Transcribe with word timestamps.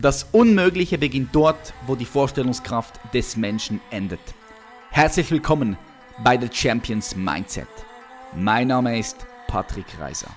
Das 0.00 0.28
Unmögliche 0.30 0.96
beginnt 0.96 1.34
dort, 1.34 1.74
wo 1.88 1.96
die 1.96 2.04
Vorstellungskraft 2.04 3.00
des 3.12 3.36
Menschen 3.36 3.80
endet. 3.90 4.20
Herzlich 4.90 5.28
willkommen 5.32 5.76
bei 6.22 6.38
The 6.38 6.46
Champions 6.52 7.16
Mindset. 7.16 7.66
Mein 8.36 8.68
Name 8.68 8.96
ist 8.96 9.26
Patrick 9.48 9.86
Reiser. 9.98 10.30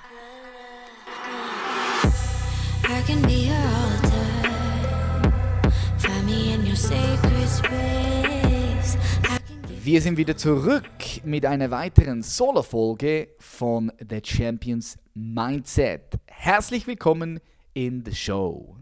Wir 9.83 10.01
sind 10.01 10.17
wieder 10.17 10.35
zurück 10.35 10.83
mit 11.23 11.45
einer 11.45 11.69
weiteren 11.69 12.23
Solo-Folge 12.23 13.27
von 13.37 13.91
The 13.99 14.21
Champions 14.23 14.97
Mindset. 15.13 16.17
Herzlich 16.25 16.87
willkommen 16.87 17.39
in 17.75 18.03
the 18.03 18.15
Show. 18.15 18.80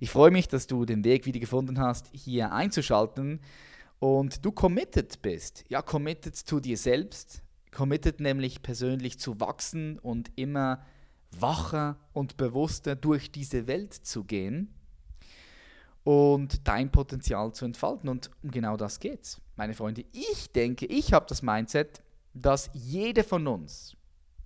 Ich 0.00 0.10
freue 0.10 0.30
mich, 0.30 0.48
dass 0.48 0.66
du 0.66 0.84
den 0.84 1.04
Weg 1.04 1.26
wieder 1.26 1.40
gefunden 1.40 1.78
hast, 1.80 2.08
hier 2.12 2.52
einzuschalten 2.52 3.40
und 3.98 4.44
du 4.44 4.52
committed 4.52 5.20
bist. 5.22 5.64
Ja, 5.68 5.82
committed 5.82 6.36
zu 6.36 6.60
dir 6.60 6.76
selbst, 6.76 7.42
committed 7.72 8.20
nämlich 8.20 8.62
persönlich 8.62 9.18
zu 9.18 9.40
wachsen 9.40 9.98
und 9.98 10.30
immer 10.36 10.84
wacher 11.32 11.98
und 12.12 12.36
bewusster 12.36 12.96
durch 12.96 13.30
diese 13.30 13.66
Welt 13.66 13.92
zu 13.92 14.24
gehen 14.24 14.72
und 16.04 16.66
dein 16.66 16.90
Potenzial 16.90 17.52
zu 17.52 17.64
entfalten. 17.64 18.08
Und 18.08 18.30
um 18.42 18.50
genau 18.50 18.76
das 18.76 19.00
geht's, 19.00 19.40
meine 19.56 19.74
Freunde. 19.74 20.04
Ich 20.12 20.52
denke, 20.52 20.86
ich 20.86 21.12
habe 21.12 21.26
das 21.28 21.42
Mindset, 21.42 22.02
dass 22.34 22.70
jeder 22.72 23.24
von 23.24 23.46
uns, 23.46 23.96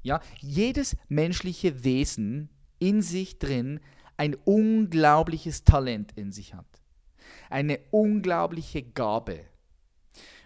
ja, 0.03 0.21
jedes 0.41 0.97
menschliche 1.09 1.85
Wesen 1.85 2.49
in 2.79 3.03
sich 3.03 3.39
drin 3.39 3.81
ein 4.23 4.37
unglaubliches 4.45 5.65
Talent 5.65 6.13
in 6.13 6.31
sich 6.31 6.55
hat. 6.55 6.81
Eine 7.51 7.81
unglaubliche 7.91 8.81
Gabe. 8.81 9.41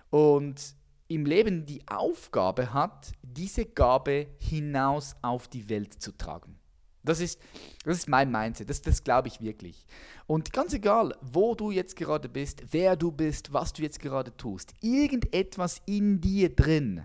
Und 0.08 0.74
im 1.08 1.26
Leben 1.26 1.66
die 1.66 1.86
Aufgabe 1.86 2.72
hat, 2.72 3.12
diese 3.22 3.66
Gabe 3.66 4.28
hinaus 4.38 5.14
auf 5.20 5.46
die 5.48 5.68
Welt 5.68 5.92
zu 5.92 6.16
tragen. 6.16 6.58
Das 7.04 7.20
ist, 7.20 7.38
das 7.84 7.98
ist 7.98 8.08
mein 8.08 8.30
Mindset, 8.30 8.70
das, 8.70 8.80
das 8.80 9.04
glaube 9.04 9.28
ich 9.28 9.42
wirklich. 9.42 9.86
Und 10.26 10.54
ganz 10.54 10.72
egal, 10.72 11.14
wo 11.20 11.54
du 11.54 11.70
jetzt 11.70 11.96
gerade 11.96 12.30
bist, 12.30 12.62
wer 12.70 12.96
du 12.96 13.12
bist, 13.12 13.52
was 13.52 13.74
du 13.74 13.82
jetzt 13.82 14.00
gerade 14.00 14.34
tust, 14.38 14.72
irgendetwas 14.80 15.82
in 15.84 16.22
dir 16.22 16.48
drin 16.48 17.02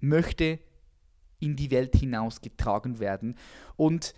möchte 0.00 0.58
in 1.38 1.54
die 1.54 1.70
Welt 1.70 1.94
hinausgetragen 1.94 2.98
werden. 2.98 3.36
Und 3.76 4.14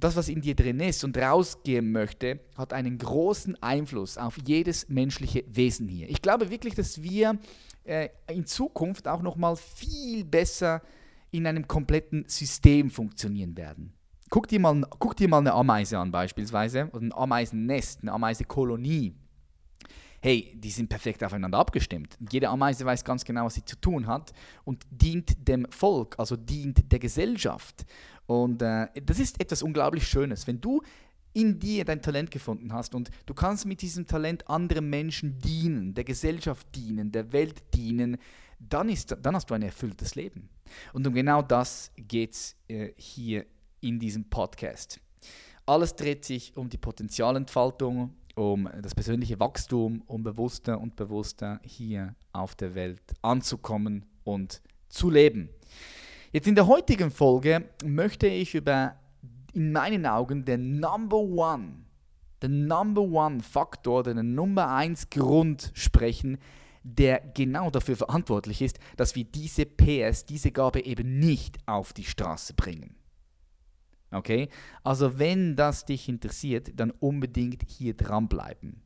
das, 0.00 0.16
was 0.16 0.28
in 0.28 0.40
dir 0.40 0.54
drin 0.54 0.80
ist 0.80 1.04
und 1.04 1.16
rausgehen 1.16 1.92
möchte, 1.92 2.40
hat 2.56 2.72
einen 2.72 2.98
großen 2.98 3.62
Einfluss 3.62 4.18
auf 4.18 4.36
jedes 4.44 4.88
menschliche 4.88 5.44
Wesen 5.48 5.88
hier. 5.88 6.08
Ich 6.08 6.22
glaube 6.22 6.50
wirklich, 6.50 6.74
dass 6.74 7.02
wir 7.02 7.38
äh, 7.84 8.08
in 8.28 8.46
Zukunft 8.46 9.06
auch 9.08 9.22
noch 9.22 9.36
mal 9.36 9.56
viel 9.56 10.24
besser 10.24 10.82
in 11.30 11.46
einem 11.46 11.66
kompletten 11.68 12.24
System 12.26 12.90
funktionieren 12.90 13.56
werden. 13.56 13.92
Guck 14.30 14.48
dir 14.48 14.60
mal, 14.60 14.82
guck 14.98 15.16
dir 15.16 15.28
mal 15.28 15.38
eine 15.38 15.52
Ameise 15.52 15.98
an 15.98 16.10
beispielsweise, 16.10 16.88
oder 16.92 17.02
ein 17.02 17.12
Ameisennest, 17.12 18.02
eine 18.02 18.12
Ameisekolonie. 18.12 19.14
Hey, 20.22 20.52
die 20.54 20.70
sind 20.70 20.88
perfekt 20.90 21.24
aufeinander 21.24 21.58
abgestimmt. 21.58 22.18
Jede 22.30 22.50
Ameise 22.50 22.84
weiß 22.84 23.04
ganz 23.04 23.24
genau, 23.24 23.46
was 23.46 23.54
sie 23.54 23.64
zu 23.64 23.76
tun 23.76 24.06
hat 24.06 24.34
und 24.64 24.84
dient 24.90 25.48
dem 25.48 25.66
Volk, 25.70 26.14
also 26.18 26.36
dient 26.36 26.92
der 26.92 26.98
Gesellschaft. 26.98 27.86
Und 28.26 28.60
äh, 28.60 28.88
das 29.02 29.18
ist 29.18 29.40
etwas 29.40 29.62
unglaublich 29.62 30.06
Schönes. 30.06 30.46
Wenn 30.46 30.60
du 30.60 30.82
in 31.32 31.58
dir 31.58 31.86
dein 31.86 32.02
Talent 32.02 32.30
gefunden 32.30 32.72
hast 32.72 32.94
und 32.94 33.10
du 33.24 33.32
kannst 33.32 33.64
mit 33.64 33.80
diesem 33.80 34.06
Talent 34.06 34.48
anderen 34.48 34.90
Menschen 34.90 35.38
dienen, 35.38 35.94
der 35.94 36.04
Gesellschaft 36.04 36.66
dienen, 36.74 37.12
der 37.12 37.32
Welt 37.32 37.62
dienen, 37.74 38.18
dann, 38.58 38.90
ist, 38.90 39.16
dann 39.22 39.34
hast 39.34 39.48
du 39.48 39.54
ein 39.54 39.62
erfülltes 39.62 40.16
Leben. 40.16 40.50
Und 40.92 41.06
um 41.06 41.14
genau 41.14 41.40
das 41.40 41.92
geht 41.96 42.34
es 42.34 42.56
äh, 42.68 42.92
hier 42.96 43.46
in 43.80 43.98
diesem 43.98 44.28
Podcast. 44.28 45.00
Alles 45.64 45.94
dreht 45.96 46.24
sich 46.24 46.56
um 46.56 46.68
die 46.68 46.78
Potenzialentfaltung, 46.78 48.14
um 48.40 48.68
das 48.80 48.94
persönliche 48.94 49.38
Wachstum, 49.38 50.02
um 50.06 50.22
bewusster 50.22 50.80
und 50.80 50.96
bewusster 50.96 51.60
hier 51.62 52.14
auf 52.32 52.54
der 52.54 52.74
Welt 52.74 53.02
anzukommen 53.20 54.06
und 54.24 54.62
zu 54.88 55.10
leben. 55.10 55.50
Jetzt 56.32 56.48
in 56.48 56.54
der 56.54 56.66
heutigen 56.66 57.10
Folge 57.10 57.68
möchte 57.84 58.26
ich 58.26 58.54
über 58.54 58.96
in 59.52 59.72
meinen 59.72 60.06
Augen 60.06 60.44
den 60.44 60.80
Number 60.80 61.18
One, 61.18 61.84
den 62.42 62.66
Number 62.66 63.02
One 63.02 63.40
Faktor, 63.40 64.04
den 64.04 64.34
Nummer 64.34 64.74
1 64.74 65.10
Grund 65.10 65.70
sprechen, 65.74 66.38
der 66.82 67.20
genau 67.34 67.70
dafür 67.70 67.96
verantwortlich 67.96 68.62
ist, 68.62 68.78
dass 68.96 69.14
wir 69.14 69.24
diese 69.24 69.66
PS, 69.66 70.24
diese 70.24 70.50
Gabe 70.50 70.80
eben 70.80 71.18
nicht 71.18 71.58
auf 71.66 71.92
die 71.92 72.04
Straße 72.04 72.54
bringen. 72.54 72.94
Okay? 74.12 74.48
Also 74.82 75.18
wenn 75.18 75.56
das 75.56 75.84
dich 75.84 76.08
interessiert, 76.08 76.72
dann 76.74 76.90
unbedingt 76.90 77.64
hier 77.68 77.94
dranbleiben. 77.94 78.82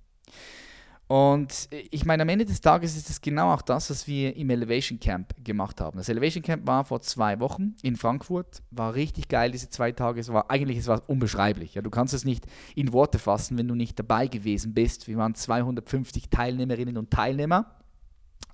Und 1.07 1.69
ich 1.91 2.07
meine, 2.07 2.23
am 2.23 2.29
Ende 2.31 2.47
des 2.47 2.63
Tages 2.63 2.97
ist 2.97 3.11
es 3.11 3.21
genau 3.21 3.53
auch 3.53 3.61
das, 3.61 3.91
was 3.91 4.07
wir 4.09 4.35
im 4.37 4.49
Elevation 4.49 4.99
Camp 4.99 5.35
gemacht 5.45 5.81
haben. 5.81 5.99
Das 5.99 6.09
Elevation 6.09 6.43
Camp 6.43 6.67
war 6.67 6.83
vor 6.83 7.03
zwei 7.03 7.41
Wochen 7.41 7.77
in 7.83 7.97
Frankfurt, 7.97 8.63
war 8.71 8.95
richtig 8.95 9.29
geil 9.29 9.51
diese 9.51 9.69
zwei 9.69 9.93
Tage. 9.93 10.21
Es 10.21 10.33
war 10.33 10.51
eigentlich 10.51 10.79
es 10.79 10.87
war 10.87 11.03
unbeschreiblich. 11.07 11.75
Ja, 11.75 11.83
du 11.83 11.91
kannst 11.91 12.15
es 12.15 12.25
nicht 12.25 12.47
in 12.75 12.95
Worte 12.95 13.19
fassen, 13.19 13.59
wenn 13.59 13.69
du 13.69 13.75
nicht 13.75 13.99
dabei 13.99 14.29
gewesen 14.29 14.73
bist. 14.73 15.07
Wir 15.07 15.19
waren 15.19 15.35
250 15.35 16.31
Teilnehmerinnen 16.31 16.97
und 16.97 17.11
Teilnehmer 17.11 17.67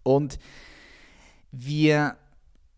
und 0.03 0.41
wir 1.53 2.17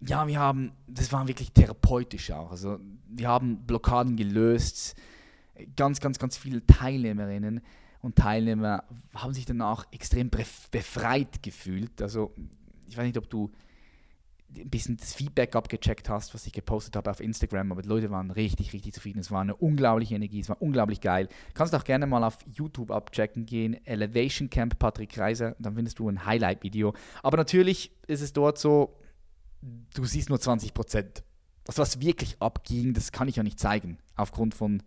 ja, 0.06 0.26
wir 0.26 0.38
haben, 0.38 0.72
das 0.86 1.12
war 1.12 1.26
wirklich 1.28 1.52
therapeutisch 1.52 2.30
auch. 2.32 2.50
Also 2.50 2.78
wir 3.08 3.28
haben 3.28 3.64
Blockaden 3.66 4.16
gelöst, 4.16 4.96
ganz, 5.76 6.00
ganz, 6.00 6.18
ganz 6.18 6.36
viele 6.36 6.64
Teilnehmerinnen 6.66 7.60
und 8.00 8.16
Teilnehmer 8.16 8.84
haben 9.14 9.32
sich 9.32 9.44
danach 9.44 9.86
extrem 9.92 10.30
befreit 10.30 11.42
gefühlt. 11.42 12.02
Also 12.02 12.34
ich 12.88 12.96
weiß 12.96 13.04
nicht, 13.04 13.18
ob 13.18 13.30
du 13.30 13.50
ein 14.54 14.68
bisschen 14.68 14.96
das 14.96 15.14
Feedback 15.14 15.54
abgecheckt 15.56 16.08
hast, 16.08 16.34
was 16.34 16.46
ich 16.46 16.52
gepostet 16.52 16.96
habe 16.96 17.10
auf 17.10 17.20
Instagram, 17.20 17.72
aber 17.72 17.82
die 17.82 17.88
Leute 17.88 18.10
waren 18.10 18.30
richtig, 18.30 18.72
richtig 18.72 18.92
zufrieden. 18.92 19.20
Es 19.20 19.30
war 19.30 19.40
eine 19.40 19.56
unglaubliche 19.56 20.14
Energie, 20.14 20.40
es 20.40 20.48
war 20.48 20.60
unglaublich 20.60 21.00
geil. 21.00 21.28
Kannst 21.54 21.74
auch 21.74 21.84
gerne 21.84 22.06
mal 22.06 22.24
auf 22.24 22.38
YouTube 22.52 22.90
abchecken 22.90 23.46
gehen, 23.46 23.78
Elevation 23.86 24.50
Camp 24.50 24.78
Patrick 24.78 25.16
Reiser, 25.16 25.56
dann 25.58 25.74
findest 25.74 25.98
du 25.98 26.08
ein 26.08 26.26
Highlight-Video. 26.26 26.92
Aber 27.22 27.36
natürlich 27.36 27.92
ist 28.08 28.20
es 28.20 28.32
dort 28.32 28.58
so, 28.58 28.94
du 29.94 30.04
siehst 30.04 30.28
nur 30.28 30.40
20 30.40 30.74
Prozent. 30.74 31.22
Das, 31.64 31.78
was 31.78 32.00
wirklich 32.00 32.36
abging, 32.40 32.92
das 32.92 33.12
kann 33.12 33.28
ich 33.28 33.36
ja 33.36 33.42
nicht 33.42 33.60
zeigen, 33.60 33.98
aufgrund 34.16 34.54
von 34.54 34.82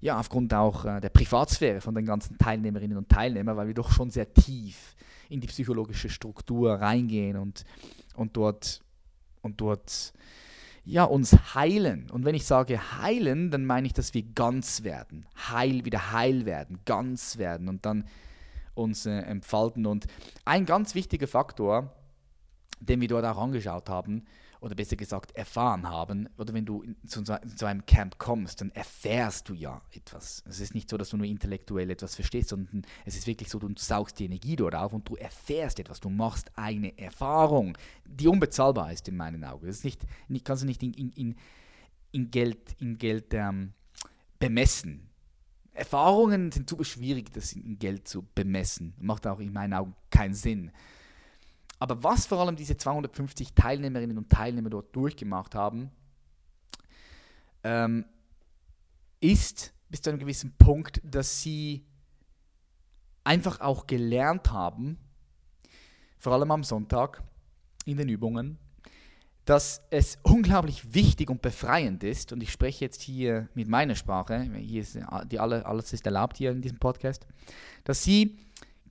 ja, 0.00 0.20
aufgrund 0.20 0.52
auch 0.52 0.84
äh, 0.84 1.00
der 1.00 1.08
Privatsphäre 1.08 1.80
von 1.80 1.94
den 1.94 2.04
ganzen 2.04 2.36
Teilnehmerinnen 2.36 2.98
und 2.98 3.08
Teilnehmern, 3.08 3.56
weil 3.56 3.68
wir 3.68 3.74
doch 3.74 3.90
schon 3.90 4.10
sehr 4.10 4.34
tief 4.34 4.94
in 5.30 5.40
die 5.40 5.46
psychologische 5.46 6.10
Struktur 6.10 6.74
reingehen 6.74 7.38
und, 7.38 7.64
und 8.14 8.36
dort, 8.36 8.82
und 9.40 9.62
dort 9.62 10.12
ja, 10.84 11.04
uns 11.04 11.54
heilen. 11.54 12.10
Und 12.10 12.26
wenn 12.26 12.34
ich 12.34 12.44
sage 12.44 12.78
heilen, 13.00 13.50
dann 13.50 13.64
meine 13.64 13.86
ich, 13.86 13.94
dass 13.94 14.12
wir 14.12 14.22
ganz 14.22 14.82
werden, 14.82 15.24
heil, 15.50 15.86
wieder 15.86 16.12
heil 16.12 16.44
werden, 16.44 16.80
ganz 16.84 17.38
werden 17.38 17.68
und 17.68 17.86
dann 17.86 18.04
uns 18.74 19.06
äh, 19.06 19.20
entfalten. 19.20 19.86
Und 19.86 20.06
ein 20.44 20.66
ganz 20.66 20.94
wichtiger 20.94 21.28
Faktor, 21.28 21.94
den 22.86 23.00
wir 23.00 23.08
dort 23.08 23.24
auch 23.24 23.38
angeschaut 23.38 23.88
haben, 23.88 24.24
oder 24.64 24.74
besser 24.74 24.96
gesagt 24.96 25.36
erfahren 25.36 25.86
haben, 25.86 26.28
oder 26.38 26.54
wenn 26.54 26.64
du 26.64 26.82
zu, 27.06 27.22
zu 27.22 27.66
einem 27.66 27.84
Camp 27.84 28.16
kommst, 28.16 28.62
dann 28.62 28.70
erfährst 28.70 29.50
du 29.50 29.54
ja 29.54 29.82
etwas. 29.92 30.42
Es 30.48 30.58
ist 30.58 30.74
nicht 30.74 30.88
so, 30.88 30.96
dass 30.96 31.10
du 31.10 31.18
nur 31.18 31.26
intellektuell 31.26 31.90
etwas 31.90 32.14
verstehst, 32.14 32.48
sondern 32.48 32.82
es 33.04 33.14
ist 33.14 33.26
wirklich 33.26 33.50
so, 33.50 33.58
du 33.58 33.68
saugst 33.76 34.18
die 34.18 34.24
Energie 34.24 34.56
dort 34.56 34.74
auf 34.74 34.94
und 34.94 35.06
du 35.06 35.16
erfährst 35.16 35.80
etwas, 35.80 36.00
du 36.00 36.08
machst 36.08 36.50
eine 36.56 36.96
Erfahrung, 36.98 37.76
die 38.06 38.26
unbezahlbar 38.26 38.90
ist 38.90 39.06
in 39.06 39.18
meinen 39.18 39.44
Augen. 39.44 39.66
Das 39.66 39.76
ist 39.76 39.84
nicht, 39.84 40.00
nicht 40.28 40.46
kannst 40.46 40.62
du 40.62 40.66
nicht 40.66 40.82
in, 40.82 40.94
in, 40.94 41.36
in 42.12 42.30
Geld, 42.30 42.74
in 42.80 42.96
Geld 42.96 43.34
ähm, 43.34 43.74
bemessen. 44.38 45.10
Erfahrungen 45.74 46.52
sind 46.52 46.70
super 46.70 46.84
schwierig, 46.84 47.32
das 47.32 47.52
in 47.52 47.78
Geld 47.78 48.08
zu 48.08 48.26
bemessen. 48.34 48.94
Macht 48.98 49.26
auch 49.26 49.40
in 49.40 49.52
meinen 49.52 49.74
Augen 49.74 49.94
keinen 50.08 50.34
Sinn. 50.34 50.70
Aber 51.78 52.02
was 52.02 52.26
vor 52.26 52.38
allem 52.40 52.56
diese 52.56 52.76
250 52.76 53.54
Teilnehmerinnen 53.54 54.18
und 54.18 54.30
Teilnehmer 54.30 54.70
dort 54.70 54.94
durchgemacht 54.94 55.54
haben, 55.54 55.90
ähm, 57.62 58.04
ist 59.20 59.72
bis 59.88 60.02
zu 60.02 60.10
einem 60.10 60.18
gewissen 60.18 60.54
Punkt, 60.56 61.00
dass 61.04 61.42
sie 61.42 61.84
einfach 63.24 63.60
auch 63.60 63.86
gelernt 63.86 64.50
haben, 64.50 64.98
vor 66.18 66.32
allem 66.32 66.50
am 66.50 66.64
Sonntag 66.64 67.22
in 67.84 67.96
den 67.96 68.08
Übungen, 68.08 68.58
dass 69.44 69.82
es 69.90 70.18
unglaublich 70.22 70.94
wichtig 70.94 71.28
und 71.28 71.42
befreiend 71.42 72.02
ist, 72.02 72.32
und 72.32 72.42
ich 72.42 72.50
spreche 72.50 72.84
jetzt 72.84 73.02
hier 73.02 73.48
mit 73.54 73.68
meiner 73.68 73.94
Sprache, 73.94 74.42
hier 74.56 74.80
ist 74.80 74.98
die 75.30 75.38
alle, 75.38 75.66
alles 75.66 75.92
ist 75.92 76.06
erlaubt 76.06 76.38
hier 76.38 76.50
in 76.50 76.62
diesem 76.62 76.78
Podcast, 76.78 77.26
dass 77.84 78.02
sie 78.02 78.38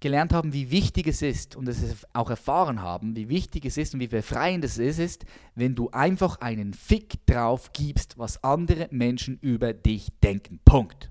gelernt 0.03 0.33
haben, 0.33 0.51
wie 0.51 0.69
wichtig 0.69 1.07
es 1.07 1.21
ist 1.21 1.55
und 1.55 1.67
es 1.67 2.05
auch 2.11 2.29
erfahren 2.29 2.81
haben, 2.81 3.15
wie 3.15 3.29
wichtig 3.29 3.63
es 3.65 3.77
ist 3.77 3.93
und 3.93 4.01
wie 4.01 4.07
befreiend 4.07 4.65
es 4.65 4.77
ist, 4.77 5.25
wenn 5.55 5.75
du 5.75 5.89
einfach 5.91 6.41
einen 6.41 6.73
Fick 6.73 7.25
drauf 7.25 7.71
gibst, 7.71 8.17
was 8.17 8.43
andere 8.43 8.89
Menschen 8.91 9.39
über 9.39 9.73
dich 9.73 10.11
denken. 10.21 10.59
Punkt. 10.65 11.09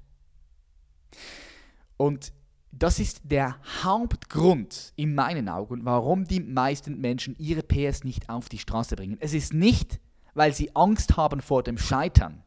Und 1.97 2.35
das 2.71 3.01
ist 3.01 3.23
der 3.25 3.57
Hauptgrund 3.83 4.93
in 4.97 5.15
meinen 5.15 5.49
Augen, 5.49 5.87
warum 5.87 6.27
die 6.27 6.41
meisten 6.41 7.01
Menschen 7.01 7.35
ihre 7.39 7.63
PS 7.63 8.05
nicht 8.05 8.29
auf 8.29 8.51
die 8.51 8.59
Straße 8.59 8.95
bringen. 8.95 9.17
Es 9.21 9.33
ist 9.33 9.55
nicht, 9.55 10.01
weil 10.35 10.53
sie 10.53 10.77
Angst 10.77 11.17
haben 11.17 11.41
vor 11.41 11.63
dem 11.63 11.79
Scheitern. 11.79 12.45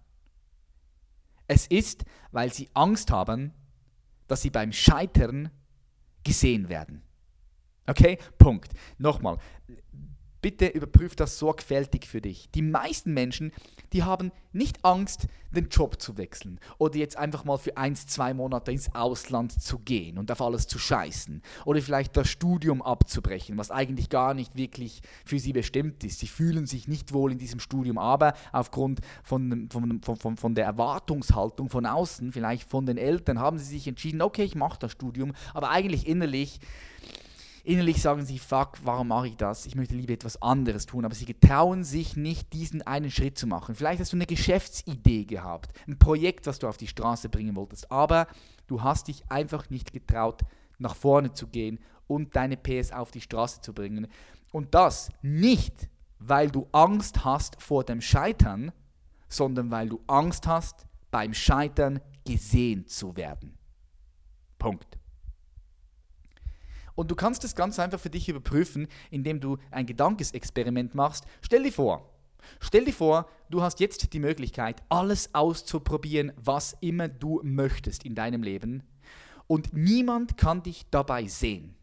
Es 1.47 1.65
ist, 1.65 2.05
weil 2.31 2.53
sie 2.53 2.69
Angst 2.75 3.09
haben, 3.09 3.51
dass 4.27 4.43
sie 4.43 4.51
beim 4.51 4.71
Scheitern 4.71 5.49
gesehen 6.25 6.67
werden. 6.67 7.01
Okay? 7.87 8.17
Punkt. 8.37 8.73
Nochmal. 8.97 9.37
Bitte 10.45 10.67
überprüf 10.67 11.15
das 11.15 11.39
sorgfältig 11.39 12.05
für 12.05 12.21
dich. 12.21 12.51
Die 12.53 12.61
meisten 12.61 13.15
Menschen, 13.15 13.51
die 13.93 14.03
haben 14.03 14.31
nicht 14.53 14.85
Angst, 14.85 15.25
den 15.49 15.69
Job 15.69 15.99
zu 15.99 16.17
wechseln 16.17 16.59
oder 16.77 16.97
jetzt 16.97 17.17
einfach 17.17 17.45
mal 17.45 17.57
für 17.57 17.77
ein, 17.77 17.95
zwei 17.95 18.31
Monate 18.35 18.71
ins 18.71 18.93
Ausland 18.93 19.59
zu 19.59 19.79
gehen 19.79 20.19
und 20.19 20.31
auf 20.31 20.39
alles 20.43 20.67
zu 20.67 20.77
scheißen 20.77 21.41
oder 21.65 21.81
vielleicht 21.81 22.15
das 22.15 22.29
Studium 22.29 22.83
abzubrechen, 22.83 23.57
was 23.57 23.71
eigentlich 23.71 24.09
gar 24.09 24.35
nicht 24.35 24.55
wirklich 24.55 25.01
für 25.25 25.39
sie 25.39 25.51
bestimmt 25.51 26.03
ist. 26.03 26.19
Sie 26.19 26.27
fühlen 26.27 26.67
sich 26.67 26.87
nicht 26.87 27.11
wohl 27.11 27.31
in 27.31 27.39
diesem 27.39 27.59
Studium, 27.59 27.97
aber 27.97 28.35
aufgrund 28.51 28.99
von, 29.23 29.67
von, 29.71 29.99
von, 30.03 30.37
von 30.37 30.53
der 30.53 30.65
Erwartungshaltung 30.65 31.69
von 31.69 31.87
außen, 31.87 32.31
vielleicht 32.31 32.69
von 32.69 32.85
den 32.85 32.99
Eltern, 32.99 33.39
haben 33.39 33.57
sie 33.57 33.65
sich 33.65 33.87
entschieden, 33.87 34.21
okay, 34.21 34.43
ich 34.43 34.53
mache 34.53 34.77
das 34.77 34.91
Studium, 34.91 35.33
aber 35.55 35.71
eigentlich 35.71 36.05
innerlich 36.05 36.59
Innerlich 37.65 37.99
sagen 37.99 38.23
sie, 38.23 38.37
fuck, 38.37 38.77
warum 38.83 39.07
mache 39.07 39.29
ich 39.29 39.37
das? 39.37 39.65
Ich 39.65 39.75
möchte 39.75 39.95
lieber 39.95 40.13
etwas 40.13 40.39
anderes 40.39 40.85
tun, 40.85 41.03
aber 41.03 41.15
sie 41.15 41.25
getrauen 41.25 41.83
sich 41.83 42.15
nicht, 42.15 42.53
diesen 42.53 42.83
einen 42.83 43.09
Schritt 43.09 43.39
zu 43.39 43.47
machen. 43.47 43.73
Vielleicht 43.73 43.99
hast 43.99 44.13
du 44.13 44.17
eine 44.17 44.27
Geschäftsidee 44.27 45.25
gehabt, 45.25 45.71
ein 45.87 45.97
Projekt, 45.97 46.45
was 46.45 46.59
du 46.59 46.67
auf 46.67 46.77
die 46.77 46.87
Straße 46.87 47.27
bringen 47.27 47.55
wolltest, 47.55 47.91
aber 47.91 48.27
du 48.67 48.83
hast 48.83 49.07
dich 49.07 49.23
einfach 49.31 49.71
nicht 49.71 49.93
getraut, 49.93 50.43
nach 50.77 50.95
vorne 50.95 51.33
zu 51.33 51.47
gehen 51.47 51.79
und 52.05 52.35
deine 52.35 52.55
PS 52.55 52.91
auf 52.91 53.09
die 53.09 53.21
Straße 53.21 53.61
zu 53.61 53.73
bringen. 53.73 54.07
Und 54.51 54.75
das 54.75 55.09
nicht, 55.23 55.89
weil 56.19 56.51
du 56.51 56.67
Angst 56.71 57.25
hast 57.25 57.59
vor 57.59 57.83
dem 57.83 57.99
Scheitern, 57.99 58.73
sondern 59.27 59.71
weil 59.71 59.89
du 59.89 60.01
Angst 60.05 60.45
hast, 60.45 60.85
beim 61.09 61.33
Scheitern 61.33 61.99
gesehen 62.25 62.85
zu 62.85 63.17
werden. 63.17 63.57
Punkt. 64.59 64.99
Und 66.95 67.11
du 67.11 67.15
kannst 67.15 67.43
das 67.43 67.55
ganz 67.55 67.77
einfach 67.77 67.99
für 67.99 68.09
dich 68.09 68.29
überprüfen, 68.29 68.87
indem 69.11 69.39
du 69.39 69.57
ein 69.71 69.85
Gedankesexperiment 69.85 70.95
machst. 70.95 71.25
Stell 71.41 71.63
dir 71.63 71.73
vor, 71.73 72.09
stell 72.59 72.85
dir 72.85 72.93
vor, 72.93 73.29
du 73.49 73.61
hast 73.61 73.79
jetzt 73.79 74.13
die 74.13 74.19
Möglichkeit, 74.19 74.81
alles 74.89 75.33
auszuprobieren, 75.35 76.31
was 76.37 76.77
immer 76.81 77.07
du 77.07 77.41
möchtest 77.43 78.05
in 78.05 78.15
deinem 78.15 78.43
Leben. 78.43 78.83
Und 79.47 79.73
niemand 79.73 80.37
kann 80.37 80.63
dich 80.63 80.85
dabei 80.89 81.27
sehen. 81.27 81.75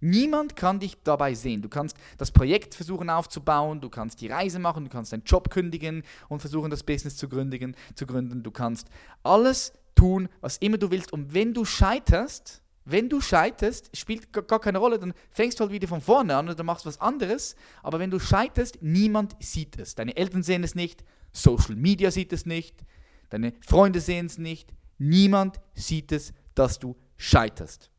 Niemand 0.00 0.54
kann 0.54 0.80
dich 0.80 1.02
dabei 1.02 1.32
sehen. 1.32 1.62
Du 1.62 1.70
kannst 1.70 1.96
das 2.18 2.30
Projekt 2.30 2.74
versuchen 2.74 3.08
aufzubauen, 3.08 3.80
du 3.80 3.88
kannst 3.88 4.20
die 4.20 4.26
Reise 4.26 4.58
machen, 4.58 4.84
du 4.84 4.90
kannst 4.90 5.14
deinen 5.14 5.24
Job 5.24 5.48
kündigen 5.48 6.02
und 6.28 6.40
versuchen, 6.40 6.70
das 6.70 6.82
Business 6.82 7.16
zu 7.16 7.26
gründen. 7.26 7.74
Zu 7.94 8.06
gründen. 8.06 8.42
Du 8.42 8.50
kannst 8.50 8.88
alles 9.22 9.72
tun, 9.94 10.28
was 10.42 10.58
immer 10.58 10.76
du 10.76 10.90
willst. 10.90 11.10
Und 11.10 11.32
wenn 11.32 11.54
du 11.54 11.64
scheiterst, 11.64 12.63
wenn 12.84 13.08
du 13.08 13.20
scheiterst, 13.20 13.96
spielt 13.96 14.32
gar 14.32 14.60
keine 14.60 14.78
Rolle, 14.78 14.98
dann 14.98 15.14
fängst 15.30 15.58
du 15.58 15.62
halt 15.62 15.72
wieder 15.72 15.88
von 15.88 16.00
vorne 16.00 16.36
an 16.36 16.48
oder 16.48 16.62
machst 16.64 16.84
was 16.84 17.00
anderes. 17.00 17.56
Aber 17.82 17.98
wenn 17.98 18.10
du 18.10 18.18
scheiterst, 18.18 18.78
niemand 18.82 19.36
sieht 19.40 19.78
es. 19.78 19.94
Deine 19.94 20.16
Eltern 20.16 20.42
sehen 20.42 20.64
es 20.64 20.74
nicht, 20.74 21.04
Social 21.32 21.76
Media 21.76 22.10
sieht 22.10 22.32
es 22.32 22.44
nicht, 22.46 22.84
deine 23.30 23.54
Freunde 23.66 24.00
sehen 24.00 24.26
es 24.26 24.38
nicht. 24.38 24.72
Niemand 24.98 25.60
sieht 25.74 26.12
es, 26.12 26.32
dass 26.54 26.78
du 26.78 26.96
scheiterst. 27.16 27.90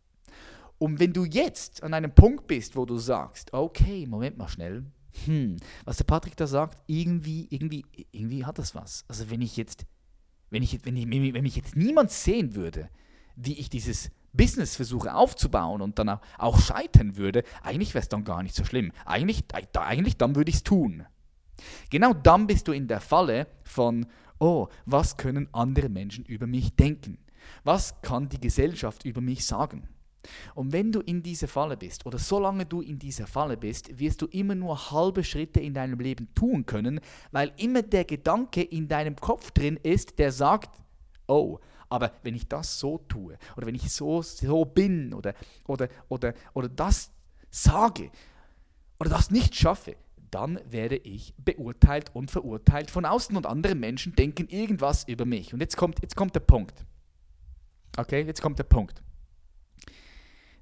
Und 0.78 1.00
wenn 1.00 1.14
du 1.14 1.26
jetzt 1.26 1.84
an 1.84 1.94
einem 1.94 2.14
Punkt 2.14 2.48
bist, 2.48 2.76
wo 2.76 2.86
du 2.86 2.98
sagst, 2.98 3.54
okay, 3.54 4.06
Moment 4.06 4.38
mal 4.38 4.48
schnell, 4.48 4.86
hm, 5.26 5.58
was 5.86 5.98
der 5.98 6.04
Patrick 6.04 6.36
da 6.36 6.48
sagt, 6.48 6.84
irgendwie, 6.88 7.48
irgendwie, 7.50 7.86
irgendwie 8.12 8.46
hat 8.46 8.60
das 8.60 8.76
was. 8.76 9.06
Also 9.08 9.30
wenn 9.30 9.42
ich 9.42 9.58
jetzt, 9.58 9.86
wenn 10.50 10.64
ich, 10.64 10.86
wenn 10.86 10.96
ich, 10.98 11.10
wenn 11.10 11.44
mich 11.44 11.56
jetzt 11.56 11.76
niemand 11.76 12.12
sehen 12.12 12.56
würde, 12.56 12.90
wie 13.36 13.54
ich 13.54 13.70
dieses 13.70 14.12
Business 14.36 14.76
versuche 14.76 15.14
aufzubauen 15.14 15.82
und 15.82 16.00
dann 16.00 16.20
auch 16.38 16.60
scheitern 16.60 17.18
würde, 17.18 17.44
eigentlich 17.64 17.94
wäre 17.94 18.02
es 18.02 18.10
dann 18.10 18.24
gar 18.24 18.44
nicht 18.44 18.56
so 18.56 18.64
schlimm. 18.64 18.92
Eigentlich, 19.06 19.44
eigentlich 19.74 20.18
dann 20.18 20.36
würde 20.36 20.50
ich 20.50 20.58
es 20.58 20.64
tun. 20.64 21.06
Genau 21.90 22.14
dann 22.14 22.48
bist 22.48 22.68
du 22.68 22.72
in 22.72 22.88
der 22.88 23.00
Falle 23.00 23.48
von, 23.64 24.06
oh, 24.40 24.68
was 24.86 25.18
können 25.18 25.48
andere 25.54 25.90
Menschen 25.90 26.26
über 26.26 26.48
mich 26.48 26.76
denken? 26.76 27.18
Was 27.64 28.02
kann 28.02 28.30
die 28.30 28.40
Gesellschaft 28.40 29.06
über 29.06 29.22
mich 29.22 29.46
sagen? 29.46 29.88
Und 30.56 30.74
wenn 30.74 30.92
du 30.92 31.02
in 31.02 31.22
dieser 31.22 31.48
Falle 31.48 31.78
bist 31.78 32.06
oder 32.06 32.18
solange 32.18 32.66
du 32.66 32.82
in 32.82 32.98
dieser 32.98 33.28
Falle 33.28 33.58
bist, 33.58 34.00
wirst 34.00 34.22
du 34.22 34.26
immer 34.28 34.56
nur 34.56 34.92
halbe 34.92 35.24
Schritte 35.24 35.60
in 35.60 35.74
deinem 35.74 36.00
Leben 36.00 36.34
tun 36.34 36.66
können, 36.66 37.00
weil 37.32 37.52
immer 37.58 37.84
der 37.84 38.06
Gedanke 38.06 38.64
in 38.64 38.88
deinem 38.88 39.16
Kopf 39.16 39.52
drin 39.52 39.80
ist, 39.84 40.18
der 40.18 40.32
sagt, 40.32 40.82
oh, 41.28 41.60
aber 41.96 42.12
wenn 42.24 42.36
ich 42.36 42.46
das 42.50 42.78
so 42.78 42.98
tue 42.98 43.38
oder 43.56 43.68
wenn 43.68 43.76
ich 43.76 43.90
so, 43.90 44.22
so 44.22 44.66
bin 44.66 45.14
oder, 45.14 45.34
oder, 45.66 45.88
oder, 46.10 46.34
oder 46.54 46.68
das 46.68 47.10
sage 47.50 48.12
oder 49.00 49.10
das 49.10 49.32
nicht 49.32 49.56
schaffe, 49.56 49.96
dann 50.30 50.60
werde 50.70 50.98
ich 50.98 51.34
beurteilt 51.38 52.14
und 52.14 52.32
verurteilt 52.32 52.92
von 52.92 53.06
außen 53.06 53.38
und 53.38 53.46
andere 53.46 53.76
Menschen 53.76 54.14
denken 54.14 54.50
irgendwas 54.50 55.08
über 55.08 55.24
mich. 55.24 55.54
Und 55.54 55.62
jetzt 55.62 55.78
kommt, 55.78 56.02
jetzt 56.02 56.18
kommt 56.18 56.36
der 56.36 56.42
Punkt. 56.42 56.86
Okay, 57.96 58.24
jetzt 58.24 58.42
kommt 58.42 58.60
der 58.60 58.66
Punkt. 58.66 59.02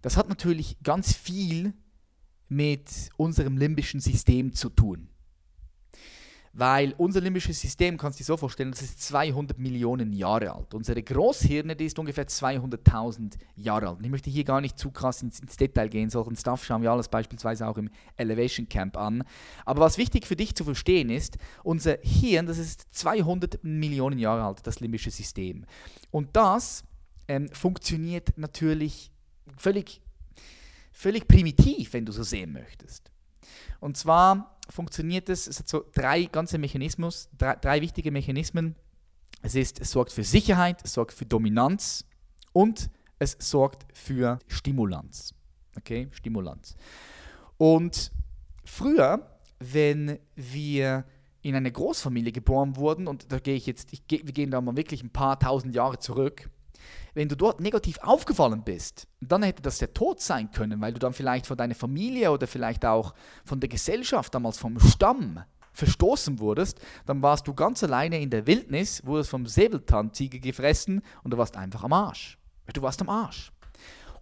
Das 0.03 0.15
hat 0.15 0.29
natürlich 0.29 0.77
ganz 0.83 1.15
viel 1.15 1.73
mit 2.47 3.09
unserem 3.17 3.57
limbischen 3.57 3.99
System 3.99 4.53
zu 4.53 4.69
tun. 4.69 5.09
Weil 6.55 6.93
unser 6.99 7.19
limbisches 7.19 7.59
System, 7.59 7.97
kannst 7.97 8.19
du 8.19 8.21
dir 8.21 8.27
so 8.27 8.37
vorstellen, 8.37 8.69
das 8.69 8.83
ist 8.83 9.01
200 9.01 9.57
Millionen 9.57 10.13
Jahre 10.13 10.53
alt. 10.53 10.75
Unsere 10.75 11.01
Großhirne, 11.01 11.75
die 11.75 11.85
ist 11.85 11.97
ungefähr 11.97 12.27
200.000 12.27 13.39
Jahre 13.55 13.87
alt. 13.89 13.97
Und 13.97 14.03
ich 14.03 14.11
möchte 14.11 14.29
hier 14.29 14.43
gar 14.43 14.61
nicht 14.61 14.77
zu 14.77 14.91
krass 14.91 15.23
ins, 15.23 15.39
ins, 15.39 15.57
Detail 15.57 15.89
gehen. 15.89 16.11
Solchen 16.11 16.35
Stuff 16.35 16.63
schauen 16.63 16.83
wir 16.83 16.91
alles 16.91 17.09
beispielsweise 17.09 17.67
auch 17.67 17.77
im 17.77 17.89
Elevation 18.17 18.69
Camp 18.69 18.97
an. 18.97 19.23
Aber 19.65 19.81
was 19.81 19.97
wichtig 19.97 20.27
für 20.27 20.35
dich 20.35 20.53
zu 20.53 20.63
verstehen 20.63 21.09
ist, 21.09 21.39
unser 21.63 21.97
Hirn, 22.03 22.45
das 22.45 22.59
ist 22.59 22.85
200 22.91 23.63
Millionen 23.63 24.19
Jahre 24.19 24.43
alt, 24.43 24.59
das 24.67 24.79
limbische 24.79 25.09
System. 25.09 25.65
Und 26.11 26.35
das 26.35 26.83
ähm, 27.27 27.49
funktioniert 27.49 28.37
natürlich 28.37 29.11
völlig, 29.57 30.01
völlig 30.91 31.27
primitiv, 31.27 31.93
wenn 31.93 32.05
du 32.05 32.11
so 32.11 32.21
sehen 32.21 32.53
möchtest. 32.53 33.12
Und 33.79 33.97
zwar 33.97 34.57
funktioniert 34.69 35.29
es, 35.29 35.47
es 35.47 35.59
hat 35.59 35.67
so 35.67 35.85
drei 35.93 36.23
ganze 36.25 36.57
Mechanismus, 36.57 37.29
drei, 37.37 37.55
drei 37.55 37.81
wichtige 37.81 38.11
Mechanismen. 38.11 38.75
Es, 39.41 39.55
ist, 39.55 39.79
es 39.81 39.91
sorgt 39.91 40.11
für 40.11 40.23
Sicherheit, 40.23 40.81
es 40.83 40.93
sorgt 40.93 41.13
für 41.13 41.25
Dominanz 41.25 42.05
und 42.53 42.89
es 43.19 43.35
sorgt 43.39 43.85
für 43.93 44.39
Stimulanz. 44.47 45.33
Okay, 45.77 46.07
Stimulanz. 46.11 46.75
Und 47.57 48.11
früher, 48.63 49.37
wenn 49.59 50.19
wir 50.35 51.05
in 51.41 51.55
eine 51.55 51.71
Großfamilie 51.71 52.31
geboren 52.31 52.77
wurden, 52.77 53.07
und 53.07 53.31
da 53.31 53.39
gehe 53.39 53.55
ich 53.55 53.65
jetzt, 53.65 53.91
ich 53.91 54.03
wir 54.09 54.33
gehen 54.33 54.51
da 54.51 54.61
mal 54.61 54.77
wirklich 54.77 55.03
ein 55.03 55.09
paar 55.09 55.39
tausend 55.39 55.75
Jahre 55.75 55.99
zurück, 55.99 56.49
wenn 57.13 57.29
du 57.29 57.35
dort 57.35 57.59
negativ 57.59 57.97
aufgefallen 57.99 58.63
bist, 58.63 59.07
dann 59.21 59.43
hätte 59.43 59.61
das 59.61 59.77
der 59.77 59.93
Tod 59.93 60.19
sein 60.19 60.51
können, 60.51 60.81
weil 60.81 60.93
du 60.93 60.99
dann 60.99 61.13
vielleicht 61.13 61.47
von 61.47 61.57
deiner 61.57 61.75
Familie 61.75 62.31
oder 62.31 62.47
vielleicht 62.47 62.85
auch 62.85 63.13
von 63.45 63.59
der 63.59 63.69
Gesellschaft, 63.69 64.33
damals 64.33 64.57
vom 64.57 64.79
Stamm, 64.79 65.43
verstoßen 65.73 66.39
wurdest, 66.39 66.79
dann 67.05 67.21
warst 67.21 67.47
du 67.47 67.53
ganz 67.53 67.83
alleine 67.83 68.19
in 68.19 68.29
der 68.29 68.47
Wildnis, 68.47 69.05
wurdest 69.05 69.29
vom 69.29 69.45
Säbelzahntiger 69.45 70.39
gefressen 70.39 71.01
und 71.23 71.31
du 71.31 71.37
warst 71.37 71.55
einfach 71.57 71.83
am 71.83 71.93
Arsch. 71.93 72.37
Du 72.73 72.81
warst 72.81 73.01
am 73.01 73.09
Arsch. 73.09 73.52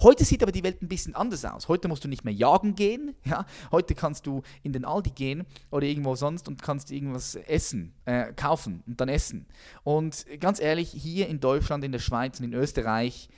Heute 0.01 0.25
sieht 0.25 0.41
aber 0.41 0.51
die 0.51 0.63
Welt 0.63 0.81
ein 0.81 0.87
bisschen 0.87 1.13
anders 1.13 1.45
aus. 1.45 1.67
Heute 1.67 1.87
musst 1.87 2.03
du 2.03 2.07
nicht 2.07 2.23
mehr 2.25 2.33
jagen 2.33 2.75
gehen. 2.75 3.15
Ja? 3.31 3.45
Heute 3.71 3.95
kannst 3.95 4.25
du 4.25 4.41
in 4.63 4.73
den 4.73 4.83
Aldi 4.83 5.11
gehen 5.11 5.45
oder 5.69 5.85
irgendwo 5.85 6.15
sonst 6.15 6.47
und 6.47 6.61
kannst 6.61 6.91
irgendwas 6.91 7.35
essen, 7.35 7.93
äh, 8.05 8.33
kaufen 8.33 8.83
und 8.87 8.99
dann 8.99 9.07
essen. 9.07 9.45
Und 9.83 10.25
ganz 10.39 10.59
ehrlich, 10.59 10.89
hier 10.89 11.29
in 11.29 11.39
Deutschland, 11.39 11.83
in 11.83 11.91
der 11.91 11.99
Schweiz 11.99 12.39
und 12.39 12.45
in 12.45 12.53
Österreich, 12.53 13.29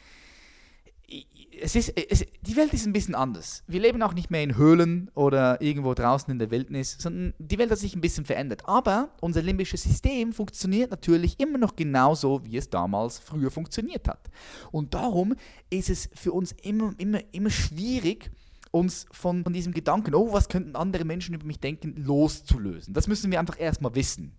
es 1.62 1.76
ist, 1.76 1.94
es, 1.98 2.26
die 2.42 2.56
Welt 2.56 2.74
ist 2.74 2.86
ein 2.86 2.94
bisschen 2.94 3.16
anders. 3.16 3.64
Wir 3.68 3.80
leben 3.80 4.02
auch 4.02 4.14
nicht 4.14 4.32
mehr 4.32 4.44
in 4.44 4.58
Höhlen 4.58 5.10
oder 5.14 5.62
irgendwo 5.62 5.94
draußen 5.94 6.32
in 6.32 6.40
der 6.40 6.52
Wildnis, 6.52 6.98
sondern 7.00 7.34
die 7.38 7.58
Welt 7.58 7.72
hat 7.72 7.78
sich 7.78 7.96
ein 7.96 8.02
bisschen 8.02 8.26
verändert. 8.26 8.68
Aber 8.68 9.10
unser 9.22 9.42
limbisches 9.42 9.84
System 9.84 10.34
funktioniert 10.34 10.92
natürlich 10.92 11.40
immer 11.40 11.58
noch 11.58 11.76
genauso, 11.76 12.44
wie 12.44 12.58
es 12.58 12.70
damals 12.70 13.20
früher 13.20 13.52
funktioniert 13.52 14.08
hat. 14.08 14.30
Und 14.72 14.94
darum 14.94 15.36
ist 15.70 15.90
es 15.90 16.10
für 16.14 16.32
uns 16.32 16.52
immer, 16.64 16.94
immer, 16.98 17.20
immer 17.32 17.50
schwierig, 17.50 18.32
uns 18.72 19.06
von, 19.12 19.44
von 19.44 19.54
diesem 19.54 19.74
Gedanken, 19.74 20.16
oh, 20.16 20.34
was 20.34 20.50
könnten 20.50 20.76
andere 20.76 21.06
Menschen 21.06 21.36
über 21.36 21.46
mich 21.46 21.60
denken, 21.60 21.96
loszulösen. 21.96 22.94
Das 22.94 23.08
müssen 23.08 23.32
wir 23.32 23.40
einfach 23.40 23.60
erstmal 23.60 23.94
wissen. 23.94 24.36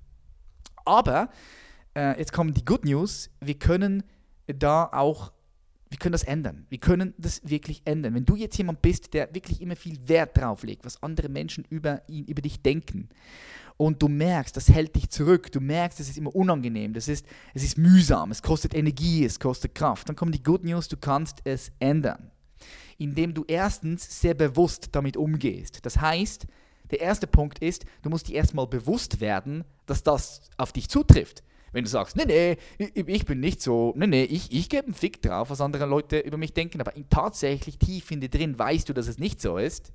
Aber, 0.85 1.31
äh, 1.95 2.19
jetzt 2.19 2.33
kommen 2.33 2.53
die 2.53 2.65
Good 2.65 2.85
News, 2.85 3.31
wir 3.41 3.55
können 3.55 4.03
da 4.47 4.91
auch 4.93 5.33
wir 5.95 5.99
können 6.01 6.13
das 6.15 6.25
ändern. 6.25 6.67
Wir 6.71 6.79
können 6.79 7.15
das 7.19 7.41
wirklich 7.49 7.83
ändern. 7.85 8.15
Wenn 8.15 8.25
du 8.25 8.35
jetzt 8.35 8.59
jemand 8.59 8.83
bist, 8.83 9.15
der 9.15 9.33
wirklich 9.33 9.61
immer 9.61 9.77
viel 9.77 9.97
Wert 10.09 10.37
drauf 10.37 10.65
legt, 10.65 10.85
was 10.85 11.01
andere 11.05 11.29
Menschen 11.29 11.65
über 11.71 12.03
ihn, 12.09 12.25
über 12.25 12.43
dich 12.43 12.63
denken, 12.63 13.11
und 13.77 14.03
du 14.03 14.09
merkst, 14.09 14.57
das 14.57 14.69
hält 14.69 14.97
dich 14.97 15.09
zurück, 15.11 15.53
du 15.53 15.61
merkst, 15.61 16.01
es 16.01 16.09
ist 16.09 16.19
immer 16.19 16.35
unangenehm, 16.35 16.95
das 16.95 17.07
ist, 17.07 17.25
es 17.55 17.63
ist 17.63 17.79
mühsam, 17.79 18.33
es 18.33 18.43
kostet 18.43 18.75
Energie, 18.75 19.25
es 19.25 19.39
kostet 19.39 19.77
Kraft, 19.77 20.09
dann 20.09 20.17
kommen 20.17 20.33
die 20.33 20.43
Good 20.43 20.65
News, 20.65 20.89
du 20.89 20.97
kannst 20.97 21.43
es 21.45 21.71
ändern. 21.79 22.33
Indem 22.99 23.33
du 23.33 23.45
erstens 23.47 24.21
sehr 24.21 24.35
bewusst 24.35 24.89
damit 24.97 25.17
umgehst. 25.17 25.87
Das 25.87 26.01
heißt, 26.01 26.49
der 26.91 27.01
erste 27.03 27.29
Punkt 27.29 27.61
ist, 27.61 27.85
du 28.03 28.11
musst 28.11 28.27
dir 28.27 28.35
erstmal 28.35 28.67
bewusst 28.67 29.21
werden, 29.21 29.63
dass 29.87 30.03
das 30.03 30.41
auf 30.57 30.73
dich 30.73 30.89
zutrifft. 30.89 31.45
Wenn 31.75 31.83
du 31.83 31.91
sagst, 31.91 32.15
nee, 32.15 32.25
nee, 32.25 32.57
ich 32.95 33.25
bin 33.25 33.41
nicht 33.41 33.61
so, 33.61 33.93
nee, 33.97 34.07
nee, 34.07 34.23
ich, 34.23 34.53
ich 34.53 34.69
gebe 34.69 34.85
einen 34.85 34.95
Fick 34.95 35.21
drauf, 35.21 35.51
was 35.51 35.61
andere 35.61 35.87
Leute 35.87 36.21
über 36.21 36.37
mich 36.37 36.53
denken, 36.53 36.81
aber 36.81 36.93
tatsächlich 37.11 37.79
tief 37.79 38.13
in 38.13 38.21
dir 38.21 38.29
drin 38.29 38.57
weißt 38.57 38.89
du, 38.89 38.93
dass 38.93 39.09
es 39.09 39.19
nicht 39.19 39.41
so 39.41 39.59
ist, 39.59 39.93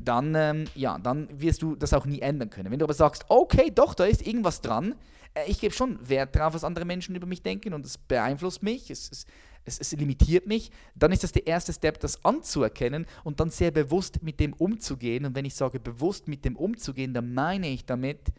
dann, 0.00 0.34
ähm, 0.34 0.64
ja, 0.74 0.98
dann 0.98 1.28
wirst 1.38 1.60
du 1.60 1.76
das 1.76 1.92
auch 1.92 2.06
nie 2.06 2.20
ändern 2.20 2.48
können. 2.48 2.72
Wenn 2.72 2.78
du 2.78 2.86
aber 2.86 2.94
sagst, 2.94 3.26
okay, 3.28 3.70
doch, 3.74 3.92
da 3.92 4.06
ist 4.06 4.26
irgendwas 4.26 4.62
dran, 4.62 4.94
äh, 5.34 5.50
ich 5.50 5.60
gebe 5.60 5.74
schon 5.74 5.98
Wert 6.08 6.34
drauf, 6.34 6.54
was 6.54 6.64
andere 6.64 6.86
Menschen 6.86 7.14
über 7.14 7.26
mich 7.26 7.42
denken 7.42 7.74
und 7.74 7.84
es 7.84 7.98
beeinflusst 7.98 8.62
mich, 8.62 8.90
es, 8.90 9.10
es, 9.10 9.26
es, 9.66 9.78
es 9.80 9.92
limitiert 9.92 10.46
mich, 10.46 10.70
dann 10.94 11.12
ist 11.12 11.24
das 11.24 11.32
der 11.32 11.46
erste 11.46 11.74
Step, 11.74 12.00
das 12.00 12.24
anzuerkennen 12.24 13.04
und 13.22 13.38
dann 13.38 13.50
sehr 13.50 13.70
bewusst 13.70 14.22
mit 14.22 14.40
dem 14.40 14.54
umzugehen. 14.54 15.26
Und 15.26 15.34
wenn 15.34 15.44
ich 15.44 15.54
sage 15.54 15.78
bewusst 15.78 16.26
mit 16.26 16.46
dem 16.46 16.56
umzugehen, 16.56 17.12
dann 17.12 17.34
meine 17.34 17.68
ich 17.68 17.84
damit, 17.84 18.32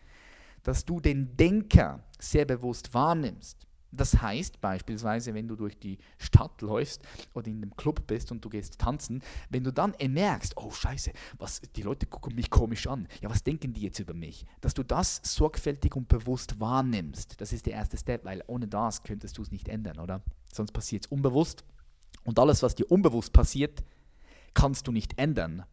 dass 0.63 0.85
du 0.85 0.99
den 0.99 1.35
Denker 1.37 2.03
sehr 2.19 2.45
bewusst 2.45 2.93
wahrnimmst. 2.93 3.69
Das 3.91 4.21
heißt 4.21 4.61
beispielsweise, 4.61 5.33
wenn 5.33 5.47
du 5.47 5.55
durch 5.55 5.79
die 5.79 5.97
Stadt 6.19 6.61
läufst 6.61 7.01
oder 7.33 7.47
in 7.47 7.57
einem 7.57 7.75
Club 7.75 8.05
bist 8.05 8.31
und 8.31 8.45
du 8.45 8.49
gehst 8.49 8.77
tanzen, 8.77 9.23
wenn 9.49 9.63
du 9.63 9.73
dann 9.73 9.95
merkst, 10.07 10.57
oh 10.57 10.69
scheiße, 10.69 11.11
was, 11.39 11.61
die 11.75 11.81
Leute 11.81 12.05
gucken 12.05 12.35
mich 12.35 12.51
komisch 12.51 12.85
an, 12.85 13.07
ja, 13.21 13.29
was 13.29 13.43
denken 13.43 13.73
die 13.73 13.81
jetzt 13.81 13.99
über 13.99 14.13
mich? 14.13 14.45
Dass 14.61 14.75
du 14.75 14.83
das 14.83 15.21
sorgfältig 15.23 15.95
und 15.95 16.07
bewusst 16.07 16.59
wahrnimmst, 16.59 17.41
das 17.41 17.51
ist 17.51 17.65
der 17.65 17.73
erste 17.73 17.97
Step, 17.97 18.25
weil 18.25 18.43
ohne 18.45 18.67
das 18.67 19.01
könntest 19.01 19.37
du 19.39 19.41
es 19.41 19.51
nicht 19.51 19.67
ändern, 19.67 19.97
oder? 19.97 20.21
Sonst 20.53 20.71
passiert 20.71 21.05
es 21.05 21.11
unbewusst 21.11 21.63
und 22.25 22.37
alles, 22.37 22.61
was 22.61 22.75
dir 22.75 22.91
unbewusst 22.91 23.33
passiert, 23.33 23.83
kannst 24.53 24.87
du 24.87 24.91
nicht 24.91 25.17
ändern. 25.17 25.63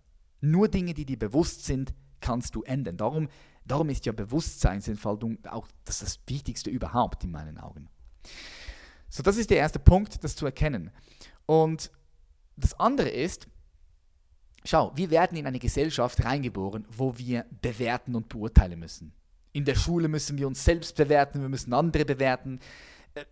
Nur 0.41 0.69
Dinge, 0.69 0.95
die 0.95 1.05
dir 1.05 1.19
bewusst 1.19 1.65
sind, 1.65 1.93
kannst 2.21 2.55
du 2.55 2.63
ändern. 2.63 2.97
Darum 2.97 3.29
Darum 3.67 3.89
ist 3.91 4.07
ja 4.07 4.13
Bewusstseinsentfaltung 4.13 5.39
auch 5.47 5.67
das, 5.85 6.01
das 6.01 6.21
Wichtigste 6.27 6.71
überhaupt 6.71 7.25
in 7.25 7.31
meinen 7.31 7.59
Augen. 7.59 7.89
So, 9.09 9.23
das 9.23 9.37
ist 9.37 9.51
der 9.51 9.59
erste 9.59 9.79
Punkt, 9.79 10.23
das 10.23 10.37
zu 10.37 10.47
erkennen. 10.47 10.91
Und 11.47 11.91
das 12.57 12.79
andere 12.79 13.09
ist, 13.09 13.49
schau, 14.65 14.93
wir 14.95 15.11
werden 15.11 15.37
in 15.37 15.47
eine 15.47 15.59
Gesellschaft 15.59 16.25
reingeboren, 16.25 16.87
wo 16.91 17.17
wir 17.17 17.47
bewerten 17.61 18.15
und 18.15 18.29
beurteilen 18.29 18.79
müssen. 18.79 19.13
In 19.53 19.65
der 19.65 19.75
Schule 19.75 20.09
müssen 20.09 20.37
wir 20.39 20.47
uns 20.47 20.65
selbst 20.65 20.97
bewerten, 20.97 21.41
wir 21.41 21.49
müssen 21.49 21.73
andere 21.73 22.05
bewerten. 22.05 22.61
Äh, 23.15 23.25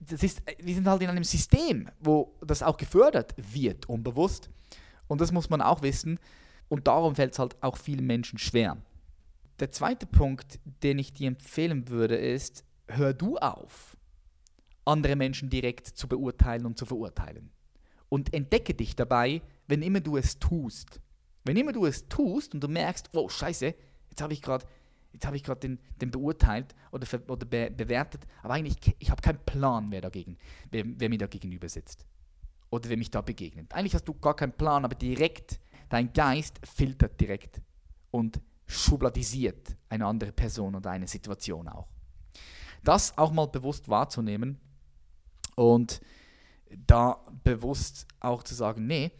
das 0.00 0.22
ist, 0.22 0.42
wir 0.58 0.74
sind 0.74 0.86
halt 0.86 1.02
in 1.02 1.10
einem 1.10 1.24
System, 1.24 1.90
wo 2.00 2.34
das 2.40 2.62
auch 2.62 2.76
gefördert 2.76 3.34
wird, 3.36 3.88
unbewusst. 3.88 4.50
Und 5.08 5.20
das 5.20 5.32
muss 5.32 5.50
man 5.50 5.60
auch 5.60 5.82
wissen. 5.82 6.18
Und 6.68 6.86
darum 6.86 7.14
fällt 7.14 7.32
es 7.32 7.38
halt 7.38 7.62
auch 7.62 7.76
vielen 7.76 8.06
Menschen 8.06 8.38
schwer. 8.38 8.78
Der 9.60 9.70
zweite 9.70 10.06
Punkt, 10.06 10.58
den 10.82 10.98
ich 10.98 11.12
dir 11.12 11.28
empfehlen 11.28 11.88
würde, 11.88 12.16
ist, 12.16 12.64
hör 12.88 13.14
du 13.14 13.36
auf, 13.38 13.96
andere 14.84 15.16
Menschen 15.16 15.48
direkt 15.48 15.86
zu 15.86 16.08
beurteilen 16.08 16.66
und 16.66 16.76
zu 16.76 16.86
verurteilen. 16.86 17.50
Und 18.08 18.34
entdecke 18.34 18.74
dich 18.74 18.96
dabei, 18.96 19.42
wenn 19.66 19.82
immer 19.82 20.00
du 20.00 20.16
es 20.16 20.38
tust. 20.38 21.00
Wenn 21.44 21.56
immer 21.56 21.72
du 21.72 21.86
es 21.86 22.08
tust 22.08 22.54
und 22.54 22.62
du 22.62 22.68
merkst, 22.68 23.10
oh 23.12 23.28
scheiße, 23.28 23.74
jetzt 24.10 24.22
habe 24.22 24.32
ich 24.32 24.42
gerade 24.42 24.66
jetzt 25.12 25.62
den, 25.62 25.78
den 26.00 26.10
beurteilt 26.10 26.74
oder, 26.90 27.06
oder 27.28 27.46
be, 27.46 27.70
bewertet, 27.70 28.26
aber 28.42 28.54
eigentlich 28.54 28.76
ich 28.98 29.10
habe 29.10 29.22
keinen 29.22 29.38
Plan, 29.44 29.90
wer 29.90 30.00
dagegen, 30.00 30.36
wer, 30.70 30.84
wer 30.86 31.08
mir 31.08 31.18
da 31.18 31.26
gegenüber 31.26 31.68
sitzt 31.68 32.04
oder 32.70 32.88
wer 32.88 32.96
mich 32.96 33.10
da 33.10 33.20
begegnet. 33.20 33.72
Eigentlich 33.72 33.94
hast 33.94 34.08
du 34.08 34.14
gar 34.14 34.34
keinen 34.34 34.52
Plan, 34.52 34.84
aber 34.84 34.94
direkt 34.94 35.60
dein 35.88 36.12
Geist 36.12 36.60
filtert 36.66 37.20
direkt 37.20 37.60
und 38.10 38.40
schubladisiert 38.66 39.76
eine 39.88 40.06
andere 40.06 40.32
Person 40.32 40.74
oder 40.74 40.90
eine 40.90 41.06
Situation 41.06 41.68
auch. 41.68 41.88
Das 42.82 43.16
auch 43.16 43.32
mal 43.32 43.46
bewusst 43.46 43.88
wahrzunehmen 43.88 44.58
und 45.56 46.00
da 46.86 47.24
bewusst 47.44 48.06
auch 48.20 48.42
zu 48.42 48.54
sagen, 48.54 48.86
nee, 48.86 49.12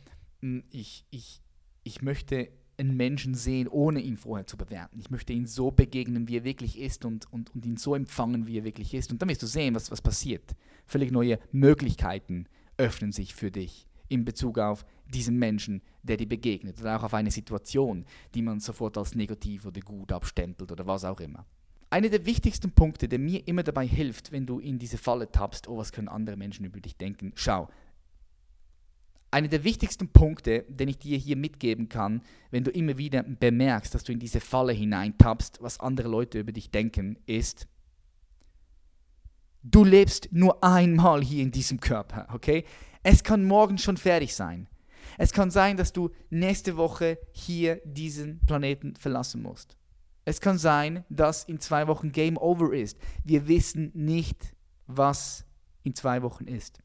ich, 0.70 1.06
ich, 1.10 1.40
ich 1.82 2.02
möchte 2.02 2.48
einen 2.76 2.96
Menschen 2.96 3.34
sehen, 3.34 3.68
ohne 3.68 4.00
ihn 4.00 4.16
vorher 4.16 4.46
zu 4.46 4.56
bewerten. 4.56 4.98
Ich 4.98 5.10
möchte 5.10 5.32
ihn 5.32 5.46
so 5.46 5.70
begegnen, 5.70 6.28
wie 6.28 6.38
er 6.38 6.44
wirklich 6.44 6.78
ist 6.78 7.04
und, 7.04 7.32
und, 7.32 7.54
und 7.54 7.64
ihn 7.64 7.76
so 7.76 7.94
empfangen, 7.94 8.46
wie 8.46 8.58
er 8.58 8.64
wirklich 8.64 8.94
ist. 8.94 9.12
Und 9.12 9.22
dann 9.22 9.28
wirst 9.28 9.42
du 9.42 9.46
sehen, 9.46 9.74
was, 9.74 9.90
was 9.90 10.02
passiert. 10.02 10.56
Völlig 10.86 11.12
neue 11.12 11.38
Möglichkeiten 11.52 12.46
öffnen 12.76 13.12
sich 13.12 13.34
für 13.34 13.52
dich 13.52 13.86
in 14.14 14.24
Bezug 14.24 14.58
auf 14.58 14.86
diesen 15.12 15.38
Menschen, 15.38 15.82
der 16.02 16.16
dir 16.16 16.28
begegnet 16.28 16.80
oder 16.80 16.96
auch 16.96 17.02
auf 17.02 17.14
eine 17.14 17.30
Situation, 17.30 18.06
die 18.34 18.42
man 18.42 18.60
sofort 18.60 18.96
als 18.96 19.14
negativ 19.14 19.66
oder 19.66 19.80
gut 19.80 20.12
abstempelt 20.12 20.70
oder 20.72 20.86
was 20.86 21.04
auch 21.04 21.20
immer. 21.20 21.44
Einer 21.90 22.08
der 22.08 22.24
wichtigsten 22.24 22.70
Punkte, 22.72 23.08
der 23.08 23.18
mir 23.18 23.46
immer 23.46 23.62
dabei 23.62 23.86
hilft, 23.86 24.32
wenn 24.32 24.46
du 24.46 24.58
in 24.58 24.78
diese 24.78 24.98
Falle 24.98 25.30
tappst, 25.30 25.68
oh, 25.68 25.76
was 25.76 25.92
können 25.92 26.08
andere 26.08 26.36
Menschen 26.36 26.64
über 26.64 26.80
dich 26.80 26.96
denken, 26.96 27.32
schau. 27.34 27.68
Einer 29.30 29.48
der 29.48 29.64
wichtigsten 29.64 30.08
Punkte, 30.08 30.64
den 30.68 30.88
ich 30.88 30.98
dir 30.98 31.18
hier 31.18 31.36
mitgeben 31.36 31.88
kann, 31.88 32.22
wenn 32.50 32.64
du 32.64 32.70
immer 32.70 32.98
wieder 32.98 33.24
bemerkst, 33.24 33.94
dass 33.94 34.04
du 34.04 34.12
in 34.12 34.20
diese 34.20 34.40
Falle 34.40 34.72
hineintappst, 34.72 35.60
was 35.60 35.80
andere 35.80 36.08
Leute 36.08 36.38
über 36.38 36.52
dich 36.52 36.70
denken, 36.70 37.18
ist, 37.26 37.66
du 39.64 39.82
lebst 39.82 40.28
nur 40.30 40.62
einmal 40.62 41.22
hier 41.22 41.42
in 41.42 41.50
diesem 41.50 41.80
Körper, 41.80 42.28
okay? 42.32 42.64
Es 43.04 43.22
kann 43.22 43.44
morgen 43.44 43.76
schon 43.76 43.98
fertig 43.98 44.34
sein. 44.34 44.66
Es 45.18 45.32
kann 45.32 45.50
sein, 45.50 45.76
dass 45.76 45.92
du 45.92 46.10
nächste 46.30 46.78
Woche 46.78 47.18
hier 47.32 47.82
diesen 47.84 48.40
Planeten 48.46 48.96
verlassen 48.96 49.42
musst. 49.42 49.76
Es 50.24 50.40
kann 50.40 50.56
sein, 50.56 51.04
dass 51.10 51.44
in 51.44 51.60
zwei 51.60 51.86
Wochen 51.86 52.12
Game 52.12 52.38
Over 52.38 52.72
ist. 52.72 52.98
Wir 53.22 53.46
wissen 53.46 53.90
nicht, 53.94 54.54
was 54.86 55.44
in 55.82 55.94
zwei 55.94 56.22
Wochen 56.22 56.46
ist. 56.46 56.78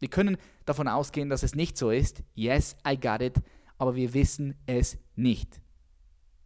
Wir 0.00 0.08
können 0.08 0.36
davon 0.64 0.88
ausgehen, 0.88 1.28
dass 1.28 1.44
es 1.44 1.54
nicht 1.54 1.78
so 1.78 1.92
ist. 1.92 2.24
Yes, 2.34 2.76
I 2.86 2.98
got 2.98 3.22
it. 3.22 3.36
Aber 3.78 3.94
wir 3.94 4.14
wissen 4.14 4.56
es 4.66 4.98
nicht. 5.14 5.60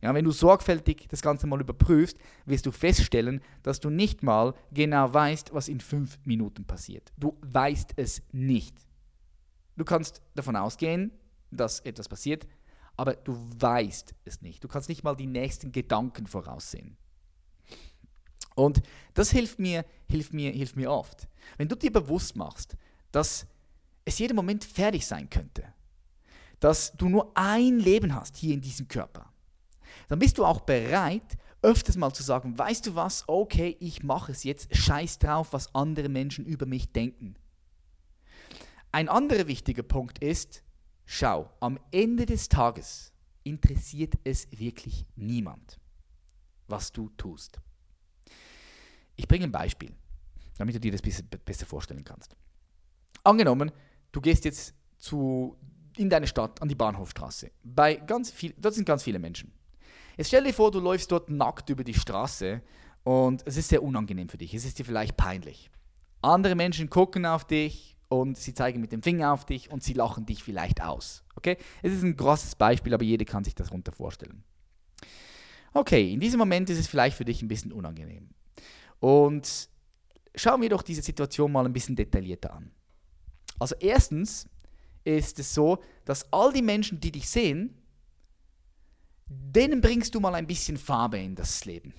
Ja, 0.02 0.12
wenn 0.12 0.26
du 0.26 0.30
sorgfältig 0.30 1.08
das 1.08 1.22
Ganze 1.22 1.46
mal 1.46 1.60
überprüfst, 1.60 2.18
wirst 2.44 2.66
du 2.66 2.70
feststellen, 2.70 3.40
dass 3.62 3.80
du 3.80 3.88
nicht 3.88 4.22
mal 4.22 4.52
genau 4.72 5.12
weißt, 5.12 5.54
was 5.54 5.68
in 5.68 5.80
fünf 5.80 6.18
Minuten 6.26 6.66
passiert. 6.66 7.12
Du 7.16 7.38
weißt 7.40 7.94
es 7.96 8.22
nicht. 8.32 8.76
Du 9.80 9.86
kannst 9.86 10.20
davon 10.34 10.56
ausgehen, 10.56 11.10
dass 11.50 11.80
etwas 11.80 12.06
passiert, 12.06 12.46
aber 12.98 13.14
du 13.14 13.32
weißt 13.58 14.14
es 14.26 14.42
nicht. 14.42 14.62
Du 14.62 14.68
kannst 14.68 14.90
nicht 14.90 15.04
mal 15.04 15.16
die 15.16 15.26
nächsten 15.26 15.72
Gedanken 15.72 16.26
voraussehen. 16.26 16.98
Und 18.54 18.82
das 19.14 19.30
hilft 19.30 19.58
mir, 19.58 19.86
hilft 20.06 20.34
mir, 20.34 20.50
hilft 20.52 20.76
mir 20.76 20.90
oft. 20.90 21.28
Wenn 21.56 21.68
du 21.68 21.76
dir 21.76 21.90
bewusst 21.90 22.36
machst, 22.36 22.76
dass 23.10 23.46
es 24.04 24.18
jeden 24.18 24.36
Moment 24.36 24.66
fertig 24.66 25.06
sein 25.06 25.30
könnte, 25.30 25.64
dass 26.58 26.92
du 26.92 27.08
nur 27.08 27.32
ein 27.34 27.78
Leben 27.78 28.14
hast 28.14 28.36
hier 28.36 28.52
in 28.52 28.60
diesem 28.60 28.86
Körper, 28.86 29.32
dann 30.08 30.18
bist 30.18 30.36
du 30.36 30.44
auch 30.44 30.60
bereit, 30.60 31.38
öfters 31.62 31.96
mal 31.96 32.12
zu 32.12 32.22
sagen, 32.22 32.58
weißt 32.58 32.86
du 32.86 32.94
was, 32.94 33.24
okay, 33.28 33.78
ich 33.80 34.02
mache 34.02 34.32
es 34.32 34.44
jetzt, 34.44 34.76
scheiß 34.76 35.20
drauf, 35.20 35.54
was 35.54 35.74
andere 35.74 36.10
Menschen 36.10 36.44
über 36.44 36.66
mich 36.66 36.92
denken. 36.92 37.34
Ein 38.92 39.08
anderer 39.08 39.46
wichtiger 39.46 39.84
Punkt 39.84 40.18
ist, 40.18 40.64
schau, 41.04 41.50
am 41.60 41.78
Ende 41.92 42.26
des 42.26 42.48
Tages 42.48 43.12
interessiert 43.44 44.14
es 44.24 44.48
wirklich 44.50 45.06
niemand, 45.14 45.78
was 46.66 46.90
du 46.90 47.08
tust. 47.16 47.60
Ich 49.14 49.28
bringe 49.28 49.44
ein 49.44 49.52
Beispiel, 49.52 49.94
damit 50.58 50.74
du 50.74 50.80
dir 50.80 50.92
das 50.92 51.02
besser 51.02 51.66
vorstellen 51.66 52.04
kannst. 52.04 52.36
Angenommen, 53.22 53.70
du 54.10 54.20
gehst 54.20 54.44
jetzt 54.44 54.74
zu, 54.98 55.56
in 55.96 56.10
deine 56.10 56.26
Stadt, 56.26 56.60
an 56.60 56.68
die 56.68 56.74
Bahnhofstraße. 56.74 57.50
Bei 57.62 57.94
ganz 57.94 58.30
viel, 58.32 58.54
dort 58.58 58.74
sind 58.74 58.86
ganz 58.86 59.04
viele 59.04 59.18
Menschen. 59.18 59.52
Jetzt 60.16 60.28
stell 60.28 60.44
dir 60.44 60.52
vor, 60.52 60.70
du 60.70 60.80
läufst 60.80 61.12
dort 61.12 61.30
nackt 61.30 61.70
über 61.70 61.84
die 61.84 61.94
Straße 61.94 62.60
und 63.04 63.46
es 63.46 63.56
ist 63.56 63.68
sehr 63.68 63.82
unangenehm 63.82 64.28
für 64.28 64.38
dich. 64.38 64.52
Es 64.52 64.64
ist 64.64 64.78
dir 64.78 64.84
vielleicht 64.84 65.16
peinlich. 65.16 65.70
Andere 66.22 66.54
Menschen 66.56 66.90
gucken 66.90 67.24
auf 67.24 67.46
dich 67.46 67.96
und 68.10 68.36
sie 68.36 68.52
zeigen 68.52 68.80
mit 68.80 68.90
dem 68.90 69.02
Finger 69.02 69.32
auf 69.32 69.46
dich 69.46 69.70
und 69.70 69.84
sie 69.84 69.92
lachen 69.94 70.26
dich 70.26 70.42
vielleicht 70.42 70.82
aus. 70.82 71.22
Okay? 71.36 71.56
Es 71.80 71.92
ist 71.92 72.02
ein 72.02 72.16
großes 72.16 72.56
Beispiel, 72.56 72.92
aber 72.92 73.04
jeder 73.04 73.24
kann 73.24 73.44
sich 73.44 73.54
das 73.54 73.70
runter 73.70 73.92
vorstellen. 73.92 74.42
Okay, 75.72 76.12
in 76.12 76.18
diesem 76.18 76.38
Moment 76.38 76.68
ist 76.70 76.78
es 76.80 76.88
vielleicht 76.88 77.16
für 77.16 77.24
dich 77.24 77.40
ein 77.40 77.46
bisschen 77.46 77.72
unangenehm. 77.72 78.30
Und 78.98 79.68
schauen 80.34 80.60
wir 80.60 80.68
doch 80.68 80.82
diese 80.82 81.02
Situation 81.02 81.52
mal 81.52 81.64
ein 81.64 81.72
bisschen 81.72 81.94
detaillierter 81.94 82.52
an. 82.52 82.72
Also 83.60 83.76
erstens 83.78 84.48
ist 85.04 85.38
es 85.38 85.54
so, 85.54 85.78
dass 86.04 86.32
all 86.32 86.52
die 86.52 86.62
Menschen, 86.62 87.00
die 87.00 87.12
dich 87.12 87.30
sehen, 87.30 87.78
denen 89.26 89.80
bringst 89.80 90.16
du 90.16 90.20
mal 90.20 90.34
ein 90.34 90.48
bisschen 90.48 90.76
Farbe 90.76 91.20
in 91.20 91.36
das 91.36 91.64
Leben. 91.64 91.94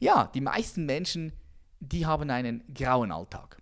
Ja, 0.00 0.30
die 0.34 0.40
meisten 0.40 0.86
Menschen, 0.86 1.32
die 1.78 2.06
haben 2.06 2.30
einen 2.30 2.64
grauen 2.72 3.12
Alltag. 3.12 3.61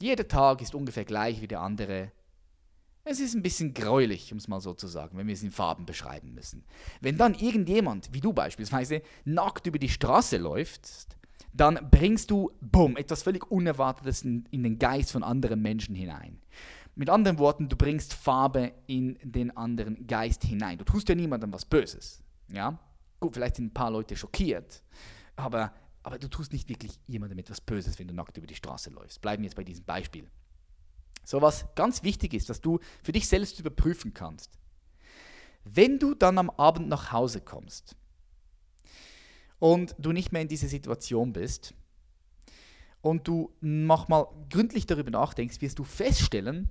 Jeder 0.00 0.28
Tag 0.28 0.60
ist 0.62 0.74
ungefähr 0.74 1.04
gleich 1.04 1.40
wie 1.40 1.48
der 1.48 1.60
andere. 1.60 2.12
Es 3.04 3.20
ist 3.20 3.34
ein 3.34 3.42
bisschen 3.42 3.72
gräulich, 3.72 4.32
um 4.32 4.38
es 4.38 4.48
mal 4.48 4.60
so 4.60 4.74
zu 4.74 4.88
sagen, 4.88 5.16
wenn 5.16 5.28
wir 5.28 5.34
es 5.34 5.42
in 5.42 5.52
Farben 5.52 5.86
beschreiben 5.86 6.34
müssen. 6.34 6.64
Wenn 7.00 7.16
dann 7.16 7.34
irgendjemand, 7.34 8.12
wie 8.12 8.20
du 8.20 8.32
beispielsweise, 8.32 9.00
nackt 9.24 9.66
über 9.66 9.78
die 9.78 9.88
Straße 9.88 10.38
läuft, 10.38 11.06
dann 11.52 11.78
bringst 11.90 12.30
du, 12.30 12.50
bumm, 12.60 12.96
etwas 12.96 13.22
völlig 13.22 13.50
Unerwartetes 13.50 14.22
in, 14.22 14.46
in, 14.50 14.62
den 14.62 14.78
Geist 14.78 15.12
von 15.12 15.22
anderen 15.22 15.62
Menschen 15.62 15.94
hinein. 15.94 16.40
Mit 16.94 17.08
anderen 17.08 17.38
Worten, 17.38 17.68
du 17.68 17.76
bringst 17.76 18.12
Farbe 18.12 18.72
in 18.86 19.18
den 19.22 19.56
anderen 19.56 20.06
Geist 20.06 20.44
hinein. 20.44 20.78
Du 20.78 20.84
tust 20.84 21.08
ja 21.08 21.14
niemandem 21.14 21.52
was 21.52 21.64
Böses. 21.64 22.22
Ja? 22.52 22.78
Gut, 23.20 23.34
vielleicht 23.34 23.56
sind 23.56 23.66
ein 23.66 23.74
paar 23.74 23.90
Leute 23.90 24.16
schockiert, 24.16 24.82
aber, 25.36 25.72
aber 26.06 26.20
du 26.20 26.28
tust 26.28 26.52
nicht 26.52 26.68
wirklich 26.68 27.00
jemandem 27.08 27.40
etwas 27.40 27.60
Böses, 27.60 27.98
wenn 27.98 28.06
du 28.06 28.14
nackt 28.14 28.36
über 28.36 28.46
die 28.46 28.54
Straße 28.54 28.90
läufst. 28.90 29.20
Bleiben 29.20 29.42
wir 29.42 29.48
jetzt 29.48 29.56
bei 29.56 29.64
diesem 29.64 29.84
Beispiel. 29.84 30.30
So 31.24 31.42
was 31.42 31.66
ganz 31.74 32.04
wichtig 32.04 32.32
ist, 32.32 32.48
dass 32.48 32.60
du 32.60 32.78
für 33.02 33.10
dich 33.10 33.26
selbst 33.26 33.58
überprüfen 33.58 34.14
kannst. 34.14 34.52
Wenn 35.64 35.98
du 35.98 36.14
dann 36.14 36.38
am 36.38 36.48
Abend 36.50 36.86
nach 36.86 37.10
Hause 37.10 37.40
kommst 37.40 37.96
und 39.58 39.96
du 39.98 40.12
nicht 40.12 40.30
mehr 40.30 40.42
in 40.42 40.46
dieser 40.46 40.68
Situation 40.68 41.32
bist 41.32 41.74
und 43.00 43.26
du 43.26 43.52
nochmal 43.60 44.28
gründlich 44.48 44.86
darüber 44.86 45.10
nachdenkst, 45.10 45.60
wirst 45.60 45.80
du 45.80 45.82
feststellen, 45.82 46.70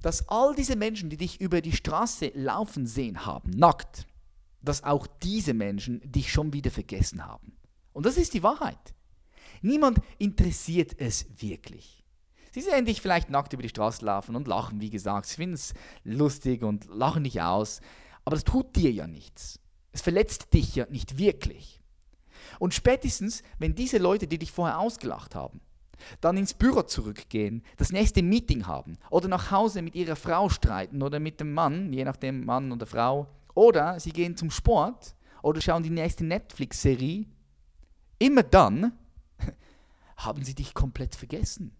dass 0.00 0.28
all 0.28 0.54
diese 0.54 0.76
Menschen, 0.76 1.10
die 1.10 1.16
dich 1.16 1.40
über 1.40 1.60
die 1.60 1.72
Straße 1.72 2.30
laufen 2.34 2.86
sehen 2.86 3.26
haben, 3.26 3.50
nackt, 3.50 4.06
dass 4.62 4.84
auch 4.84 5.08
diese 5.08 5.54
Menschen 5.54 6.00
dich 6.04 6.30
schon 6.30 6.52
wieder 6.52 6.70
vergessen 6.70 7.26
haben. 7.26 7.56
Und 7.96 8.04
das 8.04 8.18
ist 8.18 8.34
die 8.34 8.42
Wahrheit. 8.42 8.94
Niemand 9.62 10.02
interessiert 10.18 11.00
es 11.00 11.24
wirklich. 11.40 12.04
Sie 12.52 12.60
sehen 12.60 12.84
dich 12.84 13.00
vielleicht 13.00 13.30
nackt 13.30 13.54
über 13.54 13.62
die 13.62 13.70
Straße 13.70 14.04
laufen 14.04 14.36
und 14.36 14.46
lachen, 14.46 14.82
wie 14.82 14.90
gesagt. 14.90 15.24
Sie 15.24 15.36
finden 15.36 15.54
es 15.54 15.72
lustig 16.04 16.62
und 16.62 16.84
lachen 16.90 17.24
dich 17.24 17.40
aus. 17.40 17.80
Aber 18.26 18.36
das 18.36 18.44
tut 18.44 18.76
dir 18.76 18.92
ja 18.92 19.06
nichts. 19.06 19.60
Es 19.92 20.02
verletzt 20.02 20.52
dich 20.52 20.74
ja 20.74 20.84
nicht 20.90 21.16
wirklich. 21.16 21.80
Und 22.58 22.74
spätestens, 22.74 23.42
wenn 23.58 23.74
diese 23.74 23.96
Leute, 23.96 24.26
die 24.26 24.36
dich 24.36 24.52
vorher 24.52 24.78
ausgelacht 24.78 25.34
haben, 25.34 25.62
dann 26.20 26.36
ins 26.36 26.52
Büro 26.52 26.82
zurückgehen, 26.82 27.62
das 27.78 27.92
nächste 27.92 28.22
Meeting 28.22 28.66
haben 28.66 28.98
oder 29.08 29.28
nach 29.28 29.50
Hause 29.50 29.80
mit 29.80 29.94
ihrer 29.94 30.16
Frau 30.16 30.50
streiten 30.50 31.02
oder 31.02 31.18
mit 31.18 31.40
dem 31.40 31.54
Mann, 31.54 31.94
je 31.94 32.04
nachdem 32.04 32.44
Mann 32.44 32.72
oder 32.72 32.84
Frau, 32.84 33.26
oder 33.54 33.98
sie 34.00 34.12
gehen 34.12 34.36
zum 34.36 34.50
Sport 34.50 35.16
oder 35.42 35.62
schauen 35.62 35.82
die 35.82 35.88
nächste 35.88 36.26
Netflix-Serie, 36.26 37.24
immer 38.18 38.42
dann 38.42 38.92
haben 40.16 40.44
sie 40.44 40.54
dich 40.54 40.74
komplett 40.74 41.14
vergessen. 41.14 41.76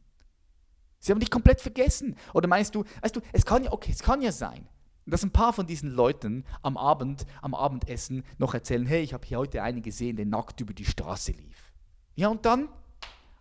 Sie 0.99 1.13
haben 1.13 1.21
dich 1.21 1.31
komplett 1.31 1.61
vergessen. 1.61 2.17
Oder 2.35 2.49
meinst 2.49 2.75
du, 2.75 2.85
weißt 3.03 3.17
du, 3.17 3.21
es 3.33 3.45
kann 3.47 3.65
ja, 3.65 3.73
okay, 3.73 3.93
es 3.93 4.03
kann 4.03 4.23
ja 4.23 4.33
sein, 4.33 4.69
dass 5.07 5.23
ein 5.23 5.31
paar 5.31 5.53
von 5.53 5.67
diesen 5.67 5.91
Leuten 5.91 6.45
am 6.63 6.77
Abend, 6.77 7.27
am 7.43 7.55
Abendessen 7.55 8.25
noch 8.39 8.55
erzählen, 8.55 8.87
hey, 8.87 9.03
ich 9.03 9.15
habe 9.15 9.27
hier 9.27 9.39
heute 9.39 9.63
einen 9.63 9.83
gesehen, 9.83 10.17
der 10.17 10.27
nackt 10.27 10.61
über 10.61 10.75
die 10.75 10.85
Straße 10.85 11.33
lief. 11.33 11.73
Ja, 12.17 12.29
und 12.29 12.45
dann 12.45 12.69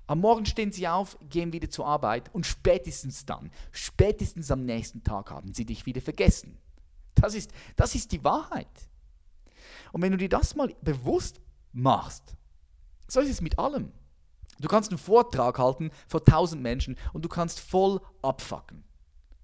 am 0.07 0.19
Morgen 0.19 0.45
stehen 0.45 0.71
sie 0.71 0.87
auf, 0.87 1.17
gehen 1.29 1.51
wieder 1.51 1.69
zur 1.69 1.87
Arbeit 1.87 2.33
und 2.33 2.45
spätestens 2.45 3.25
dann, 3.25 3.49
spätestens 3.71 4.51
am 4.51 4.63
nächsten 4.63 5.03
Tag 5.03 5.31
haben 5.31 5.53
sie 5.53 5.65
dich 5.65 5.85
wieder 5.87 6.01
vergessen. 6.01 6.59
Das 7.15 7.33
ist, 7.33 7.51
das 7.75 7.95
ist 7.95 8.11
die 8.11 8.23
Wahrheit. 8.23 8.67
Und 9.91 10.01
wenn 10.03 10.11
du 10.11 10.17
dir 10.17 10.29
das 10.29 10.55
mal 10.55 10.75
bewusst 10.81 11.41
machst, 11.71 12.35
so 13.07 13.19
ist 13.19 13.29
es 13.29 13.41
mit 13.41 13.59
allem. 13.59 13.91
Du 14.59 14.67
kannst 14.67 14.91
einen 14.91 14.97
Vortrag 14.97 15.59
halten 15.59 15.91
vor 16.07 16.23
tausend 16.23 16.61
Menschen 16.61 16.97
und 17.13 17.25
du 17.25 17.29
kannst 17.29 17.59
voll 17.59 17.99
abfacken. 18.21 18.83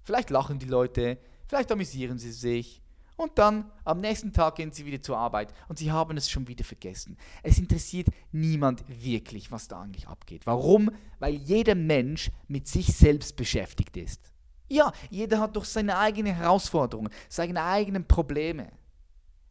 Vielleicht 0.02 0.30
lachen 0.30 0.58
die 0.58 0.66
Leute, 0.66 1.18
vielleicht 1.46 1.70
amüsieren 1.70 2.18
sie 2.18 2.32
sich, 2.32 2.82
und 3.16 3.38
dann 3.38 3.70
am 3.84 4.00
nächsten 4.00 4.32
Tag 4.32 4.56
gehen 4.56 4.72
sie 4.72 4.86
wieder 4.86 5.00
zur 5.00 5.18
Arbeit 5.18 5.52
und 5.68 5.78
sie 5.78 5.92
haben 5.92 6.16
es 6.16 6.30
schon 6.30 6.48
wieder 6.48 6.64
vergessen. 6.64 7.16
Es 7.42 7.58
interessiert 7.58 8.08
niemand 8.32 8.82
wirklich, 8.88 9.52
was 9.52 9.68
da 9.68 9.80
eigentlich 9.80 10.08
abgeht. 10.08 10.46
Warum? 10.46 10.90
Weil 11.18 11.34
jeder 11.34 11.74
Mensch 11.74 12.30
mit 12.48 12.66
sich 12.66 12.92
selbst 12.92 13.36
beschäftigt 13.36 13.96
ist. 13.96 14.32
Ja, 14.68 14.92
jeder 15.10 15.38
hat 15.38 15.54
doch 15.54 15.64
seine 15.64 15.98
eigenen 15.98 16.34
Herausforderungen, 16.34 17.12
seine 17.28 17.62
eigenen 17.62 18.08
Probleme. 18.08 18.72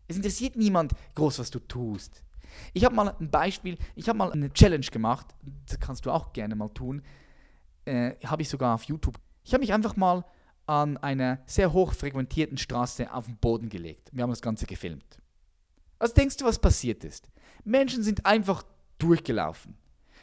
Es 0.07 0.15
interessiert 0.15 0.55
niemand 0.55 0.93
groß, 1.15 1.39
was 1.39 1.51
du 1.51 1.59
tust. 1.59 2.23
Ich 2.73 2.85
habe 2.85 2.95
mal 2.95 3.15
ein 3.19 3.29
Beispiel, 3.29 3.77
ich 3.95 4.07
habe 4.07 4.17
mal 4.17 4.31
eine 4.31 4.51
Challenge 4.51 4.85
gemacht, 4.85 5.27
das 5.67 5.79
kannst 5.79 6.05
du 6.05 6.11
auch 6.11 6.33
gerne 6.33 6.55
mal 6.55 6.69
tun, 6.69 7.01
äh, 7.85 8.13
habe 8.25 8.41
ich 8.41 8.49
sogar 8.49 8.75
auf 8.75 8.83
YouTube. 8.83 9.19
Ich 9.43 9.53
habe 9.53 9.61
mich 9.61 9.73
einfach 9.73 9.95
mal 9.95 10.23
an 10.65 10.97
einer 10.97 11.39
sehr 11.45 11.73
hoch 11.73 11.93
frequentierten 11.93 12.57
Straße 12.57 13.13
auf 13.13 13.25
den 13.25 13.37
Boden 13.37 13.69
gelegt. 13.69 14.09
Wir 14.13 14.23
haben 14.23 14.29
das 14.29 14.41
Ganze 14.41 14.65
gefilmt. 14.65 15.19
Was 15.99 16.13
denkst 16.13 16.37
du, 16.37 16.45
was 16.45 16.59
passiert 16.59 17.03
ist? 17.03 17.29
Menschen 17.63 18.03
sind 18.03 18.25
einfach 18.25 18.63
durchgelaufen. 18.97 19.77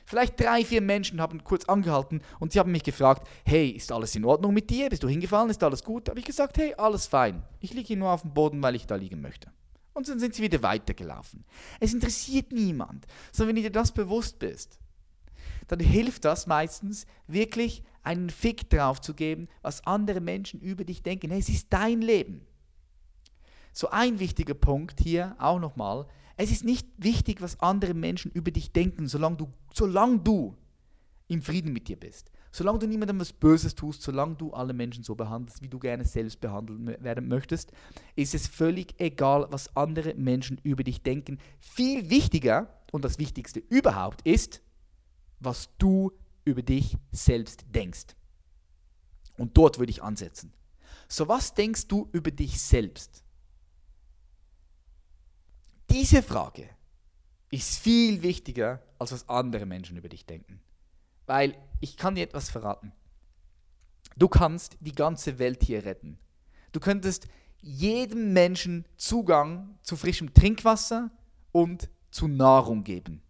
Vielleicht 0.09 0.41
drei, 0.41 0.65
vier 0.65 0.81
Menschen 0.81 1.21
haben 1.21 1.45
kurz 1.45 1.67
angehalten 1.67 2.23
und 2.41 2.53
sie 2.53 2.59
haben 2.59 2.73
mich 2.73 2.83
gefragt, 2.83 3.29
hey, 3.45 3.69
ist 3.69 3.93
alles 3.93 4.17
in 4.17 4.25
Ordnung 4.25 4.55
mit 4.55 4.71
dir? 4.71 4.89
Bist 4.89 5.03
du 5.03 5.09
hingefallen? 5.09 5.51
Ist 5.51 5.63
alles 5.63 5.85
gut? 5.85 6.09
Da 6.09 6.13
habe 6.13 6.21
ich 6.21 6.25
gesagt, 6.25 6.57
hey, 6.57 6.75
alles 6.79 7.07
fein. 7.07 7.43
Ich 7.61 7.75
liege 7.75 7.89
hier 7.89 7.99
nur 7.99 8.11
auf 8.11 8.23
dem 8.23 8.33
Boden, 8.33 8.63
weil 8.63 8.75
ich 8.75 8.87
da 8.87 8.95
liegen 8.97 9.21
möchte. 9.21 9.53
Und 9.99 10.09
dann 10.09 10.21
sind 10.21 10.33
sie 10.33 10.45
wieder 10.45 10.63
weitergelaufen. 10.63 11.45
Es 11.81 11.93
interessiert 11.93 12.53
niemand. 12.53 13.05
Sondern 13.33 13.57
wenn 13.57 13.63
du 13.65 13.69
dir 13.69 13.73
das 13.73 13.91
bewusst 13.91 14.39
bist, 14.39 14.79
dann 15.67 15.81
hilft 15.81 16.25
das 16.25 16.47
meistens 16.47 17.05
wirklich 17.27 17.83
einen 18.05 18.31
Fick 18.31 18.71
drauf 18.71 19.01
zu 19.01 19.13
geben, 19.13 19.49
was 19.61 19.85
andere 19.89 20.21
Menschen 20.21 20.61
über 20.61 20.85
dich 20.85 21.03
denken. 21.03 21.31
Hey, 21.31 21.41
es 21.41 21.49
ist 21.49 21.67
dein 21.71 22.01
Leben. 22.01 22.47
So 23.73 23.91
ein 23.91 24.21
wichtiger 24.21 24.55
Punkt 24.55 25.01
hier 25.01 25.35
auch 25.41 25.59
nochmal. 25.59 26.07
Es 26.37 26.53
ist 26.53 26.65
nicht 26.65 26.87
wichtig, 26.99 27.43
was 27.43 27.59
andere 27.59 27.95
Menschen 27.95 28.31
über 28.31 28.53
dich 28.53 28.71
denken, 28.71 29.09
solange 29.09 29.39
du, 29.39 29.49
solange 29.75 30.21
du 30.21 30.57
im 31.27 31.43
Frieden 31.43 31.73
mit 31.73 31.89
dir 31.89 31.97
bist. 31.97 32.31
Solange 32.51 32.79
du 32.79 32.87
niemandem 32.87 33.21
was 33.21 33.33
Böses 33.33 33.75
tust, 33.75 34.03
solange 34.03 34.37
du 34.37 34.53
alle 34.53 34.73
Menschen 34.73 35.05
so 35.05 35.15
behandelst, 35.15 35.63
wie 35.63 35.69
du 35.69 35.79
gerne 35.79 36.05
selbst 36.05 36.41
behandelt 36.41 37.03
werden 37.03 37.29
möchtest, 37.29 37.73
ist 38.17 38.35
es 38.35 38.47
völlig 38.47 38.95
egal, 38.99 39.47
was 39.51 39.77
andere 39.77 40.15
Menschen 40.15 40.59
über 40.63 40.83
dich 40.83 41.03
denken. 41.03 41.39
Viel 41.61 42.09
wichtiger 42.11 42.73
und 42.91 43.05
das 43.05 43.19
Wichtigste 43.19 43.61
überhaupt 43.61 44.23
ist, 44.27 44.63
was 45.41 45.69
du 45.79 46.13
über 46.45 46.63
dich 46.63 46.97
selbst 47.13 47.65
denkst. 47.75 48.17
Und 49.37 49.57
dort 49.57 49.79
würde 49.79 49.91
ich 49.91 50.03
ansetzen. 50.03 50.53
So, 51.07 51.29
was 51.29 51.55
denkst 51.55 51.87
du 51.87 52.09
über 52.13 52.31
dich 52.31 52.61
selbst? 52.61 53.23
Diese 55.91 56.23
Frage 56.23 56.69
ist 57.51 57.79
viel 57.79 58.23
wichtiger, 58.23 58.83
als 58.99 59.13
was 59.13 59.29
andere 59.29 59.65
Menschen 59.65 59.97
über 59.97 60.09
dich 60.09 60.27
denken. 60.27 60.61
Weil 61.29 61.57
ich 61.81 61.97
kann 61.97 62.17
dir 62.17 62.25
etwas 62.25 62.51
verraten. 62.51 62.93
Du 64.17 64.27
kannst 64.29 64.77
die 64.81 64.93
ganze 64.93 65.39
Welt 65.39 65.63
hier 65.63 65.85
retten. 65.85 66.19
Du 66.73 66.81
könntest 66.81 67.29
jedem 67.61 68.33
Menschen 68.33 68.85
Zugang 68.97 69.79
zu 69.83 69.97
frischem 69.97 70.35
Trinkwasser 70.35 71.11
und 71.53 71.89
zu 72.11 72.27
Nahrung 72.27 72.83
geben. 72.83 73.23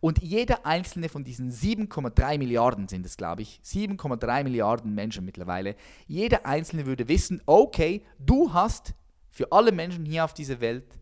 Und 0.00 0.22
jeder 0.22 0.66
einzelne 0.66 1.08
von 1.08 1.24
diesen 1.24 1.50
7,3 1.50 2.38
Milliarden 2.38 2.88
sind 2.88 3.06
es, 3.06 3.16
glaube 3.16 3.42
ich, 3.42 3.60
7,3 3.64 4.44
Milliarden 4.44 4.94
Menschen 4.94 5.24
mittlerweile, 5.24 5.76
jeder 6.06 6.44
einzelne 6.44 6.86
würde 6.86 7.08
wissen, 7.08 7.42
okay, 7.46 8.04
du 8.18 8.52
hast 8.52 8.94
für 9.30 9.52
alle 9.52 9.72
Menschen 9.72 10.04
hier 10.04 10.24
auf 10.24 10.34
dieser 10.34 10.60
Welt 10.60 10.98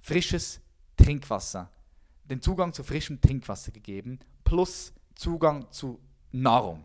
frisches 0.00 0.60
Trinkwasser, 0.96 1.70
den 2.24 2.40
Zugang 2.40 2.72
zu 2.72 2.84
frischem 2.84 3.20
Trinkwasser 3.20 3.72
gegeben, 3.72 4.18
plus 4.44 4.92
Zugang 5.14 5.70
zu 5.70 6.00
Nahrung. 6.32 6.84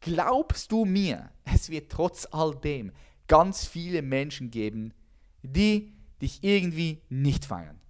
glaubst 0.00 0.70
du 0.72 0.84
mir, 0.84 1.30
es 1.44 1.70
wird 1.70 1.90
trotz 1.90 2.26
all 2.30 2.54
dem 2.54 2.92
ganz 3.26 3.64
viele 3.64 4.02
Menschen 4.02 4.50
geben, 4.50 4.92
die 5.42 5.92
dich 6.20 6.42
irgendwie 6.42 7.02
nicht 7.08 7.44
feiern. 7.44 7.80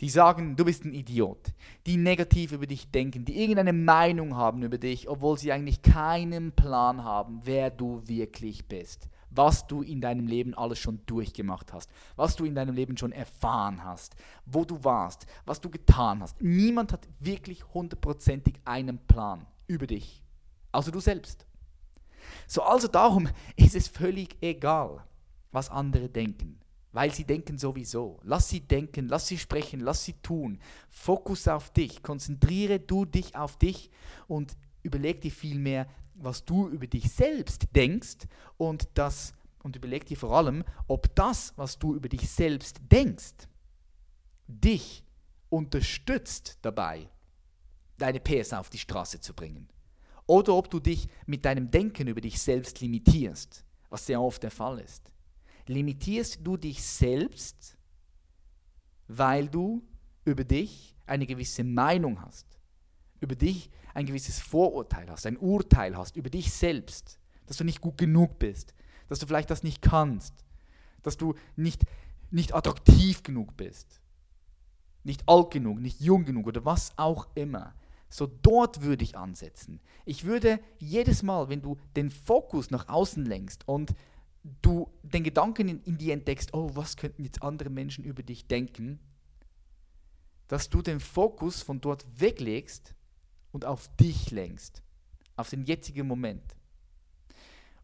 Die 0.00 0.10
sagen, 0.10 0.56
du 0.56 0.64
bist 0.64 0.84
ein 0.84 0.94
Idiot. 0.94 1.52
Die 1.86 1.96
negativ 1.96 2.52
über 2.52 2.66
dich 2.66 2.90
denken, 2.90 3.24
die 3.24 3.40
irgendeine 3.40 3.72
Meinung 3.72 4.36
haben 4.36 4.62
über 4.62 4.76
dich, 4.76 5.08
obwohl 5.08 5.38
sie 5.38 5.52
eigentlich 5.52 5.80
keinen 5.80 6.52
Plan 6.52 7.04
haben, 7.04 7.40
wer 7.44 7.70
du 7.70 8.02
wirklich 8.06 8.66
bist. 8.66 9.08
Was 9.34 9.66
du 9.66 9.82
in 9.82 10.00
deinem 10.00 10.26
Leben 10.26 10.54
alles 10.54 10.78
schon 10.78 11.00
durchgemacht 11.06 11.72
hast. 11.72 11.90
Was 12.16 12.36
du 12.36 12.44
in 12.44 12.54
deinem 12.54 12.74
Leben 12.74 12.96
schon 12.96 13.12
erfahren 13.12 13.82
hast. 13.84 14.14
Wo 14.46 14.64
du 14.64 14.82
warst. 14.84 15.26
Was 15.44 15.60
du 15.60 15.70
getan 15.70 16.20
hast. 16.20 16.40
Niemand 16.40 16.92
hat 16.92 17.08
wirklich 17.20 17.64
hundertprozentig 17.72 18.54
einen 18.64 18.98
Plan 18.98 19.46
über 19.66 19.86
dich. 19.86 20.22
Außer 20.72 20.90
du 20.90 21.00
selbst. 21.00 21.46
So, 22.46 22.62
also 22.62 22.88
darum 22.88 23.28
ist 23.56 23.74
es 23.74 23.88
völlig 23.88 24.36
egal, 24.40 25.04
was 25.50 25.70
andere 25.70 26.08
denken, 26.08 26.58
weil 26.92 27.12
sie 27.12 27.24
denken 27.24 27.58
sowieso. 27.58 28.20
Lass 28.22 28.48
sie 28.48 28.60
denken, 28.60 29.08
lass 29.08 29.26
sie 29.26 29.38
sprechen, 29.38 29.80
lass 29.80 30.04
sie 30.04 30.14
tun. 30.22 30.58
Fokus 30.88 31.48
auf 31.48 31.70
dich, 31.70 32.02
konzentriere 32.02 32.80
du 32.80 33.04
dich 33.04 33.36
auf 33.36 33.58
dich 33.58 33.90
und 34.28 34.56
überleg 34.82 35.20
dir 35.20 35.30
vielmehr, 35.30 35.86
was 36.22 36.44
du 36.44 36.68
über 36.68 36.86
dich 36.86 37.10
selbst 37.10 37.68
denkst 37.74 38.26
und 38.56 38.88
das 38.94 39.34
und 39.62 39.76
überleg 39.76 40.06
dir 40.06 40.16
vor 40.16 40.32
allem, 40.32 40.64
ob 40.88 41.14
das, 41.14 41.52
was 41.56 41.78
du 41.78 41.94
über 41.94 42.08
dich 42.08 42.28
selbst 42.28 42.80
denkst, 42.90 43.48
dich 44.48 45.04
unterstützt 45.48 46.58
dabei, 46.62 47.08
deine 47.98 48.20
PS 48.20 48.52
auf 48.52 48.70
die 48.70 48.78
Straße 48.78 49.20
zu 49.20 49.34
bringen 49.34 49.68
oder 50.26 50.54
ob 50.54 50.70
du 50.70 50.80
dich 50.80 51.08
mit 51.26 51.44
deinem 51.44 51.70
Denken 51.70 52.08
über 52.08 52.20
dich 52.20 52.40
selbst 52.40 52.80
limitierst, 52.80 53.64
was 53.90 54.06
sehr 54.06 54.20
oft 54.20 54.42
der 54.42 54.50
Fall 54.50 54.78
ist. 54.78 55.12
Limitierst 55.66 56.40
du 56.42 56.56
dich 56.56 56.82
selbst, 56.82 57.76
weil 59.08 59.48
du 59.48 59.82
über 60.24 60.44
dich 60.44 60.96
eine 61.06 61.26
gewisse 61.26 61.64
Meinung 61.64 62.20
hast, 62.22 62.46
über 63.22 63.34
dich 63.34 63.70
ein 63.94 64.06
gewisses 64.06 64.40
Vorurteil 64.40 65.08
hast, 65.10 65.26
ein 65.26 65.36
Urteil 65.36 65.96
hast 65.96 66.16
über 66.16 66.30
dich 66.30 66.52
selbst, 66.52 67.18
dass 67.46 67.56
du 67.56 67.64
nicht 67.64 67.80
gut 67.80 67.98
genug 67.98 68.38
bist, 68.38 68.74
dass 69.08 69.18
du 69.18 69.26
vielleicht 69.26 69.50
das 69.50 69.62
nicht 69.62 69.82
kannst, 69.82 70.34
dass 71.02 71.16
du 71.16 71.34
nicht, 71.56 71.84
nicht 72.30 72.54
attraktiv 72.54 73.22
genug 73.22 73.56
bist, 73.56 74.00
nicht 75.04 75.28
alt 75.28 75.50
genug, 75.50 75.80
nicht 75.80 76.00
jung 76.00 76.24
genug 76.24 76.46
oder 76.46 76.64
was 76.64 76.96
auch 76.96 77.28
immer. 77.34 77.74
So 78.08 78.26
dort 78.26 78.82
würde 78.82 79.04
ich 79.04 79.16
ansetzen. 79.16 79.80
Ich 80.04 80.24
würde 80.24 80.60
jedes 80.78 81.22
Mal, 81.22 81.48
wenn 81.48 81.62
du 81.62 81.78
den 81.96 82.10
Fokus 82.10 82.70
nach 82.70 82.88
außen 82.88 83.24
lenkst 83.24 83.66
und 83.66 83.94
du 84.60 84.90
den 85.02 85.24
Gedanken 85.24 85.68
in, 85.68 85.82
in 85.84 85.98
dir 85.98 86.12
entdeckst, 86.12 86.52
oh, 86.52 86.70
was 86.74 86.96
könnten 86.96 87.24
jetzt 87.24 87.42
andere 87.42 87.70
Menschen 87.70 88.04
über 88.04 88.22
dich 88.22 88.46
denken, 88.46 88.98
dass 90.48 90.68
du 90.68 90.82
den 90.82 91.00
Fokus 91.00 91.62
von 91.62 91.80
dort 91.80 92.04
weglegst 92.20 92.94
und 93.52 93.64
auf 93.64 93.88
dich 93.96 94.30
lenkst, 94.30 94.82
auf 95.36 95.50
den 95.50 95.64
jetzigen 95.64 96.06
Moment. 96.06 96.56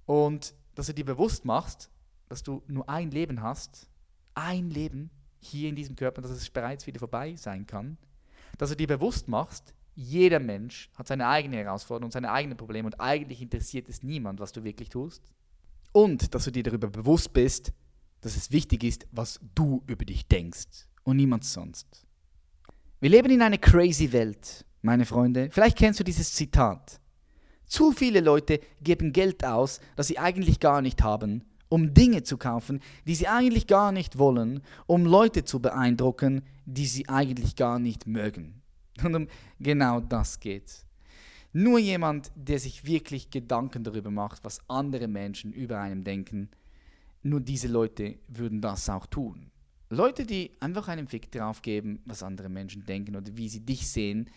Und 0.07 0.55
dass 0.75 0.87
du 0.87 0.95
dir 0.95 1.05
bewusst 1.05 1.45
machst, 1.45 1.91
dass 2.29 2.43
du 2.43 2.63
nur 2.67 2.89
ein 2.89 3.11
Leben 3.11 3.43
hast, 3.43 3.89
ein 4.35 4.71
Leben 4.71 5.11
hier 5.41 5.69
in 5.69 5.77
diesem 5.77 5.97
Körper, 5.97 6.23
dass 6.23 6.31
es 6.31 6.51
bereits 6.51 6.87
wieder 6.87 6.99
vorbei 6.99 7.37
sein 7.37 7.67
kann, 7.67 7.99
dass 8.57 8.71
du 8.71 8.77
dir 8.77 8.87
bewusst 8.87 9.29
machst, 9.29 9.75
jeder 9.95 10.39
Mensch 10.39 10.91
hat 10.95 11.09
seine 11.09 11.27
eigene 11.27 11.57
Herausforderung, 11.57 12.11
seine 12.13 12.31
eigenen 12.31 12.57
Probleme 12.57 12.87
und 12.87 13.01
eigentlich 13.01 13.43
interessiert 13.43 13.89
es 13.89 14.03
niemand, 14.03 14.39
was 14.39 14.53
du 14.53 14.63
wirklich 14.63 14.89
tust. 14.89 15.23
Und 15.93 16.35
dass 16.35 16.45
du 16.45 16.53
dir 16.53 16.63
darüber 16.63 16.89
bewusst 16.89 17.33
bist, 17.33 17.73
dass 18.21 18.37
es 18.37 18.53
wichtig 18.53 18.85
ist, 18.85 19.07
was 19.11 19.41
du 19.55 19.83
über 19.87 20.05
dich 20.05 20.29
denkst 20.29 20.87
und 21.03 21.17
niemand 21.17 21.45
sonst. 21.45 22.07
Wir 23.01 23.11
leben 23.11 23.31
in 23.31 23.43
einer 23.43 23.59
crazy 23.59 24.13
Welt, 24.13 24.65
meine 24.83 25.07
Freunde. 25.07 25.49
Vielleicht 25.51 25.79
kennst 25.79 26.01
du 26.01 26.05
dieses 26.05 26.33
Zitat. 26.33 27.01
Zu 27.67 27.93
viele 27.93 28.21
Leute 28.21 28.61
geben 28.83 29.13
Geld 29.13 29.45
aus, 29.45 29.81
das 29.97 30.07
sie 30.07 30.19
eigentlich 30.19 30.59
gar 30.61 30.81
nicht 30.81 31.03
haben, 31.03 31.45
um 31.69 31.93
Dinge 31.93 32.23
zu 32.23 32.39
kaufen, 32.39 32.81
die 33.07 33.15
sie 33.15 33.29
eigentlich 33.29 33.67
gar 33.67 33.93
nicht 33.93 34.19
wollen, 34.19 34.63
um 34.87 35.05
Leute 35.05 35.45
zu 35.45 35.61
beeindrucken, 35.61 36.43
die 36.65 36.87
sie 36.87 37.09
eigentlich 37.09 37.57
gar 37.57 37.79
nicht 37.79 38.07
mögen. 38.07 38.63
Und 39.05 39.15
um 39.15 39.29
genau 39.61 40.01
das 40.01 40.41
geht's. 40.41 40.87
Nur 41.53 41.79
jemand, 41.79 42.31
der 42.35 42.59
sich 42.59 42.85
wirklich 42.85 43.31
Gedanken 43.31 43.85
darüber 43.85 44.11
macht, 44.11 44.45
was 44.45 44.61
andere 44.69 45.09
Menschen 45.09 45.53
über 45.53 45.81
einem 45.81 46.05
denken, 46.05 46.51
nur 47.23 47.41
diese 47.41 47.69
Leute 47.69 48.19
würden 48.29 48.61
das 48.61 48.89
auch 48.89 49.07
tun. 49.07 49.51
Leute, 49.91 50.27
die 50.27 50.53
einfach 50.61 50.89
einen 50.89 51.09
Fick 51.09 51.31
drauf 51.33 51.63
geben, 51.63 52.01
was 52.05 52.23
andere 52.23 52.49
Menschen 52.49 52.85
denken 52.85 53.17
oder 53.17 53.37
wie 53.37 53.49
sie 53.49 53.65
dich 53.65 53.89
sehen, 53.89 54.29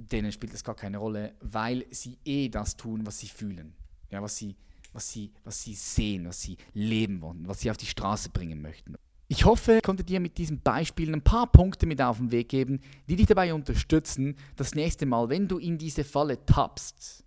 denen 0.00 0.32
spielt 0.32 0.52
das 0.52 0.64
gar 0.64 0.74
keine 0.74 0.98
Rolle, 0.98 1.34
weil 1.40 1.86
sie 1.90 2.18
eh 2.24 2.48
das 2.48 2.76
tun, 2.76 3.06
was 3.06 3.18
sie 3.18 3.28
fühlen. 3.28 3.74
Ja, 4.10 4.22
was 4.22 4.36
sie, 4.36 4.56
was 4.92 5.10
sie, 5.10 5.32
was 5.44 5.62
sie 5.62 5.74
sehen, 5.74 6.26
was 6.26 6.40
sie 6.40 6.56
leben 6.74 7.20
wollen, 7.20 7.46
was 7.46 7.60
sie 7.60 7.70
auf 7.70 7.76
die 7.76 7.86
Straße 7.86 8.30
bringen 8.30 8.60
möchten. 8.60 8.96
Ich 9.28 9.44
hoffe, 9.44 9.76
ich 9.76 9.82
konnte 9.82 10.02
dir 10.02 10.18
mit 10.18 10.38
diesen 10.38 10.60
Beispielen 10.60 11.14
ein 11.14 11.22
paar 11.22 11.46
Punkte 11.46 11.86
mit 11.86 12.02
auf 12.02 12.18
den 12.18 12.32
Weg 12.32 12.48
geben, 12.48 12.80
die 13.08 13.14
dich 13.14 13.26
dabei 13.26 13.54
unterstützen, 13.54 14.34
das 14.56 14.74
nächste 14.74 15.06
Mal, 15.06 15.28
wenn 15.28 15.46
du 15.46 15.58
in 15.58 15.78
diese 15.78 16.02
Falle 16.02 16.44
tappst, 16.44 17.24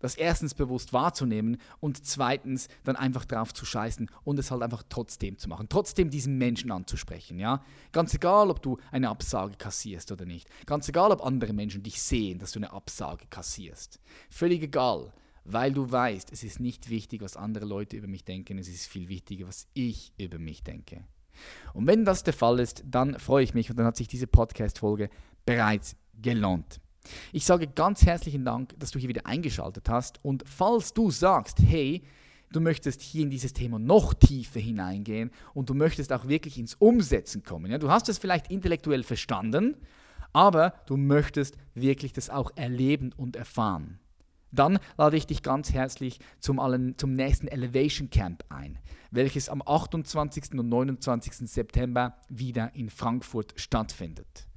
das 0.00 0.16
erstens 0.16 0.54
bewusst 0.54 0.92
wahrzunehmen 0.92 1.58
und 1.78 2.04
zweitens 2.04 2.68
dann 2.84 2.96
einfach 2.96 3.24
drauf 3.24 3.54
zu 3.54 3.64
scheißen 3.64 4.10
und 4.24 4.38
es 4.38 4.50
halt 4.50 4.62
einfach 4.62 4.82
trotzdem 4.88 5.38
zu 5.38 5.48
machen, 5.48 5.68
trotzdem 5.68 6.10
diesen 6.10 6.38
Menschen 6.38 6.72
anzusprechen, 6.72 7.38
ja? 7.38 7.62
Ganz 7.92 8.12
egal, 8.14 8.50
ob 8.50 8.62
du 8.62 8.78
eine 8.90 9.08
Absage 9.08 9.56
kassierst 9.56 10.10
oder 10.10 10.24
nicht. 10.24 10.48
Ganz 10.66 10.88
egal, 10.88 11.12
ob 11.12 11.24
andere 11.24 11.52
Menschen 11.52 11.82
dich 11.82 12.02
sehen, 12.02 12.38
dass 12.38 12.52
du 12.52 12.58
eine 12.58 12.72
Absage 12.72 13.26
kassierst. 13.30 14.00
Völlig 14.28 14.62
egal 14.62 15.12
weil 15.44 15.72
du 15.72 15.90
weißt, 15.90 16.32
es 16.32 16.44
ist 16.44 16.60
nicht 16.60 16.90
wichtig, 16.90 17.22
was 17.22 17.36
andere 17.36 17.64
Leute 17.64 17.96
über 17.96 18.06
mich 18.06 18.24
denken, 18.24 18.58
es 18.58 18.68
ist 18.68 18.86
viel 18.86 19.08
wichtiger, 19.08 19.48
was 19.48 19.66
ich 19.74 20.12
über 20.18 20.38
mich 20.38 20.62
denke. 20.62 21.04
Und 21.72 21.86
wenn 21.86 22.04
das 22.04 22.24
der 22.24 22.34
Fall 22.34 22.60
ist, 22.60 22.84
dann 22.86 23.18
freue 23.18 23.44
ich 23.44 23.54
mich 23.54 23.70
und 23.70 23.76
dann 23.78 23.86
hat 23.86 23.96
sich 23.96 24.08
diese 24.08 24.26
Podcast-Folge 24.26 25.10
bereits 25.46 25.96
gelohnt. 26.20 26.80
Ich 27.32 27.44
sage 27.44 27.66
ganz 27.66 28.04
herzlichen 28.04 28.44
Dank, 28.44 28.78
dass 28.78 28.90
du 28.90 28.98
hier 28.98 29.08
wieder 29.08 29.26
eingeschaltet 29.26 29.88
hast 29.88 30.22
und 30.24 30.44
falls 30.46 30.92
du 30.92 31.10
sagst, 31.10 31.58
hey, 31.60 32.02
du 32.52 32.60
möchtest 32.60 33.00
hier 33.02 33.22
in 33.22 33.30
dieses 33.30 33.52
Thema 33.52 33.78
noch 33.78 34.14
tiefer 34.14 34.60
hineingehen 34.60 35.30
und 35.54 35.70
du 35.70 35.74
möchtest 35.74 36.12
auch 36.12 36.28
wirklich 36.28 36.58
ins 36.58 36.74
Umsetzen 36.74 37.42
kommen. 37.42 37.70
Ja? 37.70 37.78
Du 37.78 37.90
hast 37.90 38.08
es 38.08 38.18
vielleicht 38.18 38.50
intellektuell 38.50 39.02
verstanden, 39.02 39.76
aber 40.32 40.74
du 40.86 40.96
möchtest 40.96 41.56
wirklich 41.74 42.12
das 42.12 42.30
auch 42.30 42.50
erleben 42.56 43.12
und 43.16 43.36
erfahren. 43.36 43.98
Dann 44.52 44.80
lade 44.98 45.16
ich 45.16 45.26
dich 45.26 45.42
ganz 45.42 45.72
herzlich 45.72 46.18
zum, 46.40 46.58
allen, 46.58 46.98
zum 46.98 47.14
nächsten 47.14 47.46
Elevation 47.46 48.10
Camp 48.10 48.44
ein, 48.48 48.78
welches 49.12 49.48
am 49.48 49.62
28. 49.64 50.54
und 50.54 50.68
29. 50.68 51.48
September 51.48 52.16
wieder 52.28 52.74
in 52.74 52.90
Frankfurt 52.90 53.54
stattfindet. 53.56 54.49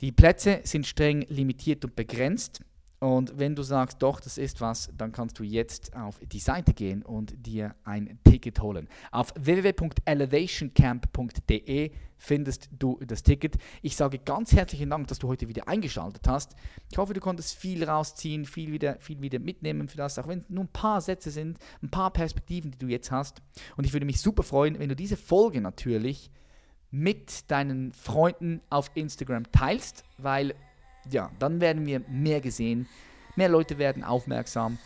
Die 0.00 0.12
Plätze 0.12 0.60
sind 0.64 0.86
streng 0.86 1.26
limitiert 1.28 1.84
und 1.84 1.94
begrenzt. 1.94 2.62
Und 3.00 3.38
wenn 3.38 3.54
du 3.54 3.62
sagst, 3.62 4.02
doch, 4.02 4.18
das 4.20 4.38
ist 4.38 4.60
was, 4.60 4.90
dann 4.96 5.12
kannst 5.12 5.38
du 5.38 5.42
jetzt 5.42 5.96
auf 5.96 6.20
die 6.20 6.38
Seite 6.38 6.74
gehen 6.74 7.02
und 7.02 7.46
dir 7.46 7.74
ein 7.84 8.18
Ticket 8.24 8.60
holen. 8.60 8.88
Auf 9.10 9.32
www.elevationcamp.de 9.38 11.92
findest 12.18 12.68
du 12.78 13.00
das 13.06 13.22
Ticket. 13.22 13.56
Ich 13.80 13.96
sage 13.96 14.18
ganz 14.18 14.52
herzlichen 14.52 14.90
Dank, 14.90 15.08
dass 15.08 15.18
du 15.18 15.28
heute 15.28 15.48
wieder 15.48 15.66
eingeschaltet 15.66 16.28
hast. 16.28 16.54
Ich 16.90 16.98
hoffe, 16.98 17.14
du 17.14 17.20
konntest 17.20 17.56
viel 17.56 17.82
rausziehen, 17.84 18.44
viel 18.44 18.70
wieder, 18.72 18.98
viel 19.00 19.22
wieder 19.22 19.38
mitnehmen 19.38 19.88
für 19.88 19.96
das, 19.96 20.18
auch 20.18 20.28
wenn 20.28 20.40
es 20.40 20.50
nur 20.50 20.64
ein 20.64 20.72
paar 20.72 21.00
Sätze 21.00 21.30
sind, 21.30 21.58
ein 21.82 21.90
paar 21.90 22.10
Perspektiven, 22.10 22.70
die 22.70 22.78
du 22.78 22.86
jetzt 22.86 23.10
hast. 23.10 23.40
Und 23.78 23.86
ich 23.86 23.94
würde 23.94 24.04
mich 24.04 24.20
super 24.20 24.42
freuen, 24.42 24.78
wenn 24.78 24.90
du 24.90 24.96
diese 24.96 25.16
Folge 25.16 25.62
natürlich 25.62 26.30
mit 26.90 27.50
deinen 27.50 27.92
Freunden 27.92 28.60
auf 28.70 28.90
Instagram 28.94 29.50
teilst, 29.52 30.04
weil 30.18 30.54
ja, 31.10 31.30
dann 31.38 31.60
werden 31.60 31.86
wir 31.86 32.00
mehr 32.08 32.40
gesehen, 32.40 32.88
mehr 33.36 33.48
Leute 33.48 33.78
werden 33.78 34.04
aufmerksam 34.04 34.78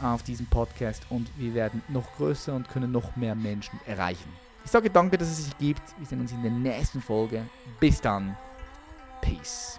auf 0.00 0.22
diesen 0.22 0.46
Podcast 0.46 1.02
und 1.10 1.28
wir 1.36 1.54
werden 1.54 1.82
noch 1.88 2.16
größer 2.16 2.54
und 2.54 2.68
können 2.68 2.92
noch 2.92 3.16
mehr 3.16 3.34
Menschen 3.34 3.78
erreichen. 3.86 4.30
Ich 4.64 4.70
sage 4.70 4.90
danke, 4.90 5.16
dass 5.16 5.28
es 5.28 5.44
sich 5.44 5.58
gibt. 5.58 5.82
Wir 5.98 6.06
sehen 6.06 6.20
uns 6.20 6.32
in 6.32 6.42
der 6.42 6.50
nächsten 6.50 7.00
Folge. 7.00 7.42
Bis 7.78 8.00
dann. 8.00 8.36
Peace. 9.20 9.78